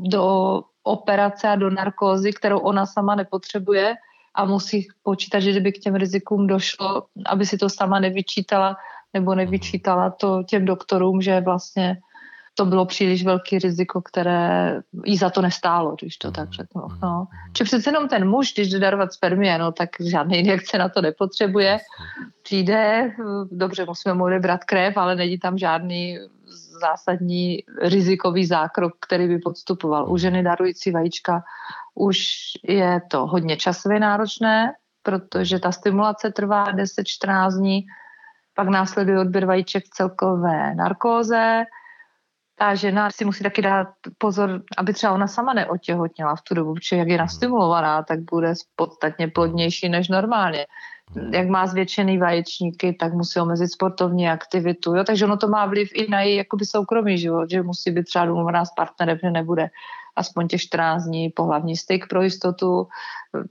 do 0.09 0.61
operace 0.83 1.47
a 1.47 1.55
do 1.55 1.69
narkózy, 1.69 2.33
kterou 2.33 2.59
ona 2.59 2.85
sama 2.85 3.15
nepotřebuje 3.15 3.95
a 4.35 4.45
musí 4.45 4.87
počítat, 5.03 5.39
že 5.39 5.51
kdyby 5.51 5.71
k 5.71 5.79
těm 5.79 5.95
rizikům 5.95 6.47
došlo, 6.47 7.03
aby 7.25 7.45
si 7.45 7.57
to 7.57 7.69
sama 7.69 7.99
nevyčítala 7.99 8.75
nebo 9.13 9.35
nevyčítala 9.35 10.09
to 10.09 10.43
těm 10.43 10.65
doktorům, 10.65 11.21
že 11.21 11.41
vlastně 11.41 11.97
to 12.55 12.65
bylo 12.65 12.85
příliš 12.85 13.25
velký 13.25 13.59
riziko, 13.59 14.01
které 14.01 14.79
jí 15.05 15.17
za 15.17 15.29
to 15.29 15.41
nestálo, 15.41 15.95
když 16.01 16.17
to 16.17 16.31
tak 16.31 16.51
řeknu. 16.51 16.81
No. 17.03 17.27
Či 17.53 17.63
přece 17.63 17.89
jenom 17.89 18.07
ten 18.07 18.29
muž, 18.29 18.53
když 18.53 18.69
jde 18.69 18.79
darovat 18.79 19.13
spermie, 19.13 19.57
no, 19.57 19.71
tak 19.71 19.89
žádný 19.99 20.37
injekce 20.37 20.77
na 20.77 20.89
to 20.89 21.01
nepotřebuje. 21.01 21.77
Přijde, 22.43 23.11
dobře, 23.51 23.85
musíme 23.85 24.13
mu 24.13 24.23
odebrat 24.23 24.63
krev, 24.63 24.97
ale 24.97 25.15
není 25.15 25.39
tam 25.39 25.57
žádný 25.57 26.17
zásadní 26.81 27.63
rizikový 27.81 28.45
zákrok, 28.45 28.93
který 28.99 29.27
by 29.27 29.37
podstupoval. 29.39 30.11
U 30.11 30.17
ženy 30.17 30.43
darující 30.43 30.91
vajíčka 30.91 31.43
už 31.95 32.27
je 32.63 33.01
to 33.11 33.27
hodně 33.27 33.57
časově 33.57 33.99
náročné, 33.99 34.73
protože 35.03 35.59
ta 35.59 35.71
stimulace 35.71 36.31
trvá 36.31 36.73
10-14 36.73 37.57
dní, 37.57 37.85
pak 38.55 38.67
následuje 38.67 39.19
odběr 39.19 39.45
vajíček 39.45 39.85
v 39.85 39.89
celkové 39.89 40.75
narkóze. 40.75 41.63
Ta 42.55 42.75
žena 42.75 43.09
si 43.11 43.25
musí 43.25 43.43
taky 43.43 43.61
dát 43.61 43.87
pozor, 44.17 44.61
aby 44.77 44.93
třeba 44.93 45.13
ona 45.13 45.27
sama 45.27 45.53
neotěhotněla 45.53 46.35
v 46.35 46.41
tu 46.41 46.53
dobu, 46.53 46.73
protože 46.73 46.95
jak 46.95 47.07
je 47.07 47.13
mhm. 47.13 47.23
nastimulovaná, 47.23 48.03
tak 48.03 48.19
bude 48.19 48.53
podstatně 48.75 49.27
plodnější 49.27 49.89
než 49.89 50.09
normálně 50.09 50.65
jak 51.33 51.47
má 51.47 51.67
zvětšený 51.67 52.17
vaječníky, 52.17 52.93
tak 52.93 53.13
musí 53.13 53.39
omezit 53.39 53.67
sportovní 53.67 54.29
aktivitu. 54.29 54.95
Jo? 54.95 55.03
Takže 55.03 55.25
ono 55.25 55.37
to 55.37 55.47
má 55.47 55.65
vliv 55.65 55.89
i 55.93 56.11
na 56.11 56.21
její 56.21 56.35
jakoby 56.35 56.65
soukromý 56.65 57.17
život, 57.17 57.49
že 57.49 57.63
musí 57.63 57.91
být 57.91 58.03
třeba 58.03 58.25
domluvená 58.25 58.65
s 58.65 58.71
partnerem, 58.73 59.17
že 59.23 59.31
nebude 59.31 59.69
aspoň 60.15 60.47
těch 60.47 60.61
14 60.61 61.03
dní 61.03 61.29
pohlavní 61.29 61.77
styk 61.77 62.07
pro 62.09 62.21
jistotu, 62.21 62.87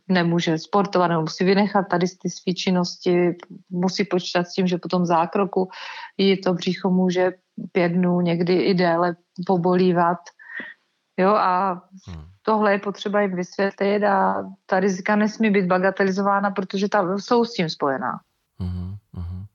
nemůže 0.08 0.58
sportovat, 0.58 1.10
nebo 1.10 1.20
musí 1.20 1.44
vynechat 1.44 1.88
tady 1.90 2.06
ty 2.22 2.30
své 2.30 2.52
činnosti, 2.52 3.36
musí 3.70 4.04
počítat 4.04 4.44
s 4.44 4.54
tím, 4.54 4.66
že 4.66 4.78
po 4.78 4.88
tom 4.88 5.06
zákroku 5.06 5.68
jí 6.18 6.40
to 6.40 6.54
břicho 6.54 6.90
může 6.90 7.32
pět 7.72 7.88
dnů, 7.88 8.20
někdy 8.20 8.54
i 8.54 8.74
déle 8.74 9.16
pobolívat. 9.46 10.18
Jo, 11.16 11.30
a 11.30 11.82
hmm 12.06 12.30
tohle 12.42 12.72
je 12.72 12.78
potřeba 12.78 13.20
jim 13.20 13.36
vysvětlit 13.36 14.04
a 14.04 14.44
ta 14.66 14.80
rizika 14.80 15.16
nesmí 15.16 15.50
být 15.50 15.66
bagatelizována, 15.66 16.50
protože 16.50 16.88
ta 16.88 17.18
jsou 17.18 17.44
s 17.44 17.54
tím 17.54 17.68
spojená. 17.68 18.20
Uh-huh, 18.60 18.96
uh-huh. 19.14 19.46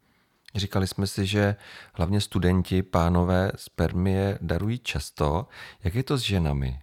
Říkali 0.56 0.88
jsme 0.88 1.08
si, 1.08 1.26
že 1.26 1.56
hlavně 1.94 2.22
studenti, 2.22 2.84
pánové, 2.84 3.52
spermie 3.56 4.38
darují 4.42 4.80
často. 4.80 5.48
Jak 5.84 5.96
je 5.96 6.04
to 6.04 6.18
s 6.18 6.22
ženami? 6.22 6.80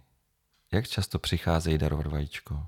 Jak 0.71 0.87
často 0.87 1.19
přicházejí 1.19 1.77
darovat 1.77 2.07
vajíčko? 2.07 2.59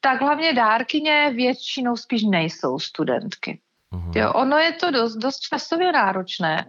Tak 0.00 0.20
hlavně 0.20 0.52
dárkyně 0.52 1.32
většinou 1.36 1.96
spíš 1.96 2.22
nejsou 2.22 2.78
studentky. 2.78 3.60
Uh-huh. 3.92 4.18
Jo, 4.20 4.32
ono 4.32 4.56
je 4.56 4.72
to 4.72 4.90
dost, 4.90 5.16
dost 5.16 5.38
časově 5.38 5.92
náročné, 5.92 6.66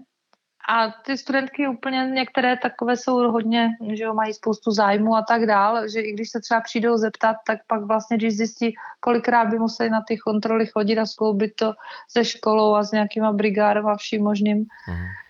a 0.69 0.91
ty 1.05 1.17
studentky 1.17 1.67
úplně 1.67 2.11
některé 2.13 2.57
takové 2.57 2.97
jsou 2.97 3.31
hodně, 3.31 3.69
že 3.93 4.03
jo, 4.03 4.13
mají 4.13 4.33
spoustu 4.33 4.71
zájmu 4.71 5.15
a 5.15 5.21
tak 5.21 5.45
dál, 5.45 5.87
že 5.87 6.01
i 6.01 6.13
když 6.13 6.29
se 6.29 6.39
třeba 6.39 6.61
přijdou 6.61 6.97
zeptat, 6.97 7.35
tak 7.47 7.59
pak 7.67 7.83
vlastně, 7.83 8.17
když 8.17 8.37
zjistí, 8.37 8.73
kolikrát 8.99 9.45
by 9.45 9.59
museli 9.59 9.89
na 9.89 10.01
ty 10.07 10.17
kontroly 10.17 10.65
chodit 10.65 10.97
a 10.97 11.05
skloubit 11.05 11.55
to 11.55 11.73
se 12.09 12.25
školou 12.25 12.75
a 12.75 12.83
s 12.83 12.91
nějakýma 12.91 13.31
brigádou 13.33 13.87
a 13.87 13.97
vším 13.97 14.23
možným, 14.23 14.57
mm. 14.57 14.65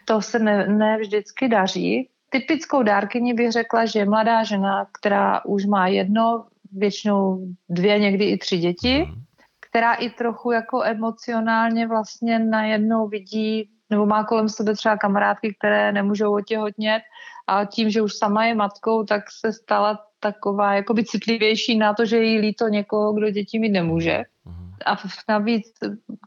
to 0.05 0.21
se 0.21 0.39
ne, 0.39 0.67
ne 0.67 0.97
vždycky 0.97 1.47
daří. 1.47 2.09
Typickou 2.29 2.83
dárkyní 2.83 3.33
bych 3.33 3.51
řekla, 3.51 3.85
že 3.85 3.99
je 3.99 4.05
mladá 4.05 4.43
žena, 4.43 4.85
která 4.99 5.45
už 5.45 5.65
má 5.65 5.87
jedno, 5.87 6.45
většinou 6.71 7.47
dvě, 7.69 7.99
někdy 7.99 8.25
i 8.25 8.37
tři 8.37 8.57
děti, 8.57 9.05
mm. 9.07 9.21
která 9.69 9.93
i 9.93 10.09
trochu 10.09 10.51
jako 10.51 10.83
emocionálně 10.83 11.87
vlastně 11.87 12.39
najednou 12.39 13.07
vidí 13.07 13.69
nebo 13.91 14.05
má 14.05 14.23
kolem 14.23 14.49
sebe 14.49 14.73
třeba 14.73 14.97
kamarádky, 14.97 15.55
které 15.59 15.91
nemůžou 15.91 16.35
otěhotnět 16.35 17.01
a 17.47 17.65
tím, 17.65 17.89
že 17.89 18.01
už 18.01 18.13
sama 18.13 18.45
je 18.45 18.55
matkou, 18.55 19.03
tak 19.03 19.23
se 19.31 19.53
stala 19.53 19.99
taková 20.19 20.73
jakoby 20.73 21.05
citlivější 21.05 21.77
na 21.77 21.93
to, 21.93 22.05
že 22.05 22.17
jí 22.17 22.39
líto 22.39 22.67
někoho, 22.67 23.13
kdo 23.13 23.29
děti 23.29 23.59
mít 23.59 23.69
nemůže. 23.69 24.23
Mhm. 24.45 24.71
A 24.85 24.97
navíc 25.29 25.67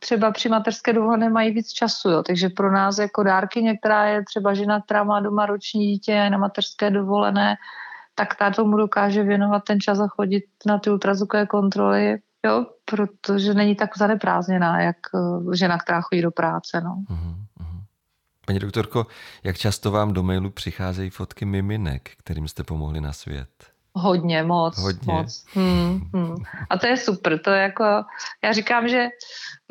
třeba 0.01 0.31
při 0.31 0.49
mateřské 0.49 0.93
dovolené 0.93 1.31
mají 1.31 1.51
víc 1.51 1.73
času, 1.73 2.11
jo. 2.11 2.23
takže 2.23 2.49
pro 2.49 2.73
nás 2.73 2.99
jako 2.99 3.23
dárky, 3.23 3.63
některá 3.63 4.05
je 4.05 4.25
třeba 4.25 4.55
žena, 4.55 4.81
která 4.81 5.05
má 5.05 5.21
doma 5.21 5.47
roční 5.47 5.87
dítě 5.87 6.31
na 6.31 6.39
mateřské 6.39 6.91
dovolené, 6.91 7.57
tak 8.15 8.35
ta 8.35 8.51
tomu 8.51 8.77
dokáže 8.77 9.23
věnovat 9.23 9.65
ten 9.65 9.81
čas 9.81 10.01
a 10.01 10.07
chodit 10.09 10.45
na 10.67 10.79
ty 10.79 10.91
ultrazvukové 10.91 11.47
kontroly, 11.47 12.19
jo, 12.47 12.67
protože 12.85 13.55
není 13.55 13.75
tak 13.75 13.99
zaneprázdněná, 13.99 14.81
jak 14.81 14.97
eh, 15.15 15.57
žena, 15.57 15.79
která 15.79 16.01
chodí 16.01 16.23
do 16.23 16.31
práce. 16.31 16.81
No. 16.81 16.97
Uh-huh. 17.11 17.35
Paní 18.47 18.59
doktorko, 18.59 19.07
jak 19.45 19.59
často 19.59 19.91
vám 19.91 20.13
do 20.13 20.23
mailu 20.23 20.51
přicházejí 20.51 21.11
fotky 21.11 21.45
miminek, 21.45 22.11
kterým 22.19 22.49
jste 22.49 22.65
pomohli 22.65 23.01
na 23.01 23.13
svět? 23.13 23.49
Hodně, 23.97 24.43
moc, 24.43 24.79
Hodně. 24.79 25.13
moc. 25.13 25.47
Hmm, 25.55 26.01
hmm. 26.15 26.37
A 26.71 26.79
to 26.79 26.87
je 26.87 26.97
super, 26.97 27.39
to 27.39 27.51
je 27.51 27.63
jako, 27.63 27.85
já 28.45 28.53
říkám, 28.53 28.89
že 28.89 29.09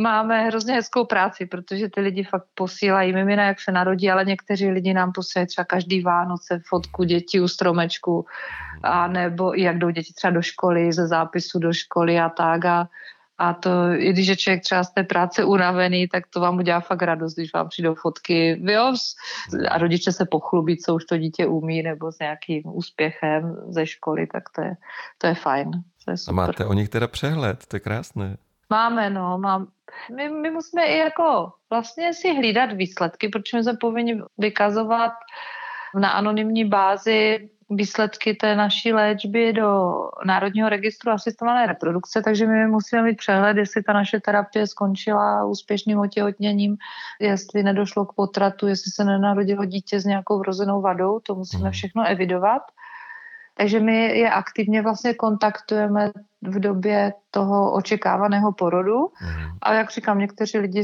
máme 0.01 0.43
hrozně 0.43 0.73
hezkou 0.73 1.05
práci, 1.05 1.45
protože 1.45 1.89
ty 1.89 2.01
lidi 2.01 2.23
fakt 2.23 2.45
posílají 2.55 3.13
mimina, 3.13 3.43
jak 3.43 3.61
se 3.61 3.71
narodí, 3.71 4.11
ale 4.11 4.25
někteří 4.25 4.69
lidi 4.69 4.93
nám 4.93 5.11
posílají 5.11 5.47
třeba 5.47 5.65
každý 5.65 6.01
Vánoce 6.01 6.61
fotku 6.69 7.03
dětí 7.03 7.39
u 7.39 7.47
stromečku, 7.47 8.25
a 8.83 9.07
nebo 9.07 9.53
jak 9.53 9.77
jdou 9.77 9.89
děti 9.89 10.13
třeba 10.13 10.31
do 10.31 10.41
školy, 10.41 10.93
ze 10.93 11.07
zápisu 11.07 11.59
do 11.59 11.73
školy 11.73 12.19
a 12.19 12.29
tak 12.29 12.65
a 12.65 12.87
a 13.37 13.53
to, 13.53 13.69
i 13.97 14.13
když 14.13 14.27
je 14.27 14.37
člověk 14.37 14.63
třeba 14.63 14.83
z 14.83 14.93
té 14.93 15.03
práce 15.03 15.43
unavený, 15.43 16.07
tak 16.07 16.27
to 16.27 16.39
vám 16.39 16.57
udělá 16.57 16.79
fakt 16.79 17.01
radost, 17.01 17.33
když 17.33 17.53
vám 17.53 17.69
přijdou 17.69 17.95
fotky 17.95 18.61
jo, 18.71 18.93
a 19.69 19.77
rodiče 19.77 20.11
se 20.11 20.25
pochlubí, 20.25 20.77
co 20.77 20.95
už 20.95 21.05
to 21.05 21.17
dítě 21.17 21.45
umí, 21.45 21.83
nebo 21.83 22.11
s 22.11 22.19
nějakým 22.19 22.61
úspěchem 22.65 23.55
ze 23.67 23.85
školy, 23.85 24.27
tak 24.27 24.43
to 24.55 24.61
je, 24.61 24.73
to 25.17 25.27
je 25.27 25.35
fajn. 25.35 25.71
To 26.05 26.11
je 26.11 26.17
super. 26.17 26.43
A 26.43 26.47
máte 26.47 26.65
o 26.65 26.73
nich 26.73 26.89
teda 26.89 27.07
přehled, 27.07 27.65
to 27.65 27.75
je 27.75 27.79
krásné. 27.79 28.37
Máme, 28.69 29.09
no, 29.09 29.37
mám. 29.37 29.67
My, 30.15 30.29
my 30.29 30.51
musíme 30.51 30.85
i 30.85 30.97
jako 30.97 31.51
vlastně 31.69 32.13
si 32.13 32.35
hlídat 32.35 32.71
výsledky, 32.73 33.29
protože 33.29 33.63
jsme 33.63 33.73
povinni 33.77 34.21
vykazovat 34.37 35.11
na 35.99 36.09
anonymní 36.09 36.65
bázi 36.65 37.49
výsledky 37.75 38.33
té 38.33 38.55
naší 38.55 38.93
léčby 38.93 39.53
do 39.53 39.93
Národního 40.25 40.69
registru 40.69 41.11
asistované 41.11 41.67
reprodukce, 41.67 42.21
takže 42.21 42.47
my 42.47 42.67
musíme 42.67 43.03
mít 43.03 43.17
přehled, 43.17 43.57
jestli 43.57 43.83
ta 43.83 43.93
naše 43.93 44.19
terapie 44.19 44.67
skončila 44.67 45.45
úspěšným 45.45 45.99
otěhotněním, 45.99 46.77
jestli 47.19 47.63
nedošlo 47.63 48.05
k 48.05 48.13
potratu, 48.13 48.67
jestli 48.67 48.91
se 48.91 49.03
nenarodilo 49.03 49.65
dítě 49.65 49.99
s 49.99 50.05
nějakou 50.05 50.39
vrozenou 50.39 50.81
vadou, 50.81 51.19
to 51.19 51.35
musíme 51.35 51.63
mhm. 51.63 51.71
všechno 51.71 52.07
evidovat. 52.07 52.61
Takže 53.57 53.79
my 53.79 54.19
je 54.19 54.31
aktivně 54.31 54.81
vlastně 54.81 55.13
kontaktujeme 55.13 56.11
v 56.41 56.59
době 56.59 57.13
toho 57.31 57.73
očekávaného 57.73 58.51
porodu. 58.51 58.99
Mm. 58.99 59.57
A 59.61 59.73
jak 59.73 59.91
říkám, 59.91 60.19
někteří 60.19 60.57
lidi 60.57 60.83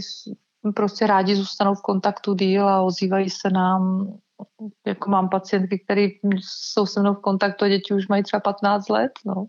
prostě 0.76 1.08
rádi 1.08 1.36
zůstanou 1.36 1.76
v 1.76 1.82
kontaktu 1.82 2.34
díl 2.34 2.70
a 2.70 2.82
ozývají 2.82 3.30
se 3.30 3.50
nám 3.50 4.08
jako 4.88 5.10
mám 5.10 5.30
pacientky, 5.30 5.80
které 5.80 6.08
jsou 6.40 6.86
se 6.86 7.00
mnou 7.00 7.14
v 7.14 7.22
kontaktu 7.22 7.66
a 7.66 7.68
děti 7.68 7.94
už 7.94 8.08
mají 8.08 8.24
třeba 8.24 8.40
15 8.40 8.90
let, 8.90 9.12
no. 9.26 9.48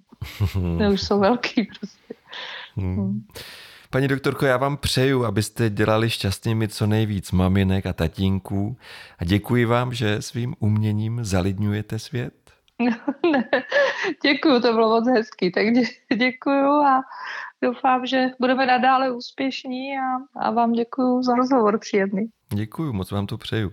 Už 0.92 1.03
jsou 1.03 1.20
velký 1.20 1.68
prostě. 1.79 2.14
Hmm. 2.76 2.96
hmm. 2.96 3.26
Paní 3.92 4.09
doktorko, 4.09 4.46
já 4.46 4.57
vám 4.57 4.76
přeju, 4.76 5.24
abyste 5.24 5.70
dělali 5.70 6.11
šťastnými 6.11 6.68
co 6.68 6.87
nejvíc 6.87 7.33
maminek 7.33 7.87
a 7.87 7.92
tatínků 7.92 8.76
a 9.18 9.24
děkuji 9.24 9.64
vám, 9.64 9.94
že 9.94 10.22
svým 10.22 10.55
uměním 10.59 11.24
zalidňujete 11.24 11.98
svět. 11.98 12.35
ne, 13.33 13.48
děkuju, 14.22 14.61
to 14.61 14.72
bylo 14.72 14.88
moc 14.88 15.09
hezký, 15.09 15.53
tak 15.53 15.66
dě, 15.66 15.83
děkuju 16.16 16.66
a 16.66 17.03
doufám, 17.62 18.07
že 18.07 18.26
budeme 18.40 18.66
nadále 18.66 19.11
úspěšní 19.11 19.98
a, 19.98 20.40
a 20.40 20.50
vám 20.50 20.72
děkuju 20.72 21.22
za 21.22 21.35
rozhovor 21.35 21.79
příjemný. 21.79 22.26
Děkuji, 22.55 22.93
moc 22.93 23.11
vám 23.11 23.27
to 23.27 23.39
přeju. 23.39 23.73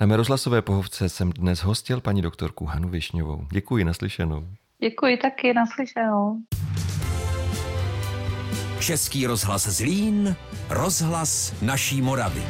Na 0.00 0.06
mé 0.06 0.16
rozhlasové 0.16 0.62
pohovce 0.62 1.08
jsem 1.08 1.30
dnes 1.30 1.58
hostil 1.58 2.00
paní 2.00 2.22
doktorku 2.22 2.64
Hanu 2.64 2.88
Višňovou. 2.88 3.46
Děkuji, 3.52 3.84
naslyšenou. 3.84 4.46
Děkuji 4.80 5.16
taky, 5.16 5.54
naslyšenou. 5.54 6.42
Český 8.80 9.26
rozhlas 9.26 9.68
Zlín, 9.68 10.36
rozhlas 10.70 11.54
naší 11.62 12.02
Moravy. 12.02 12.42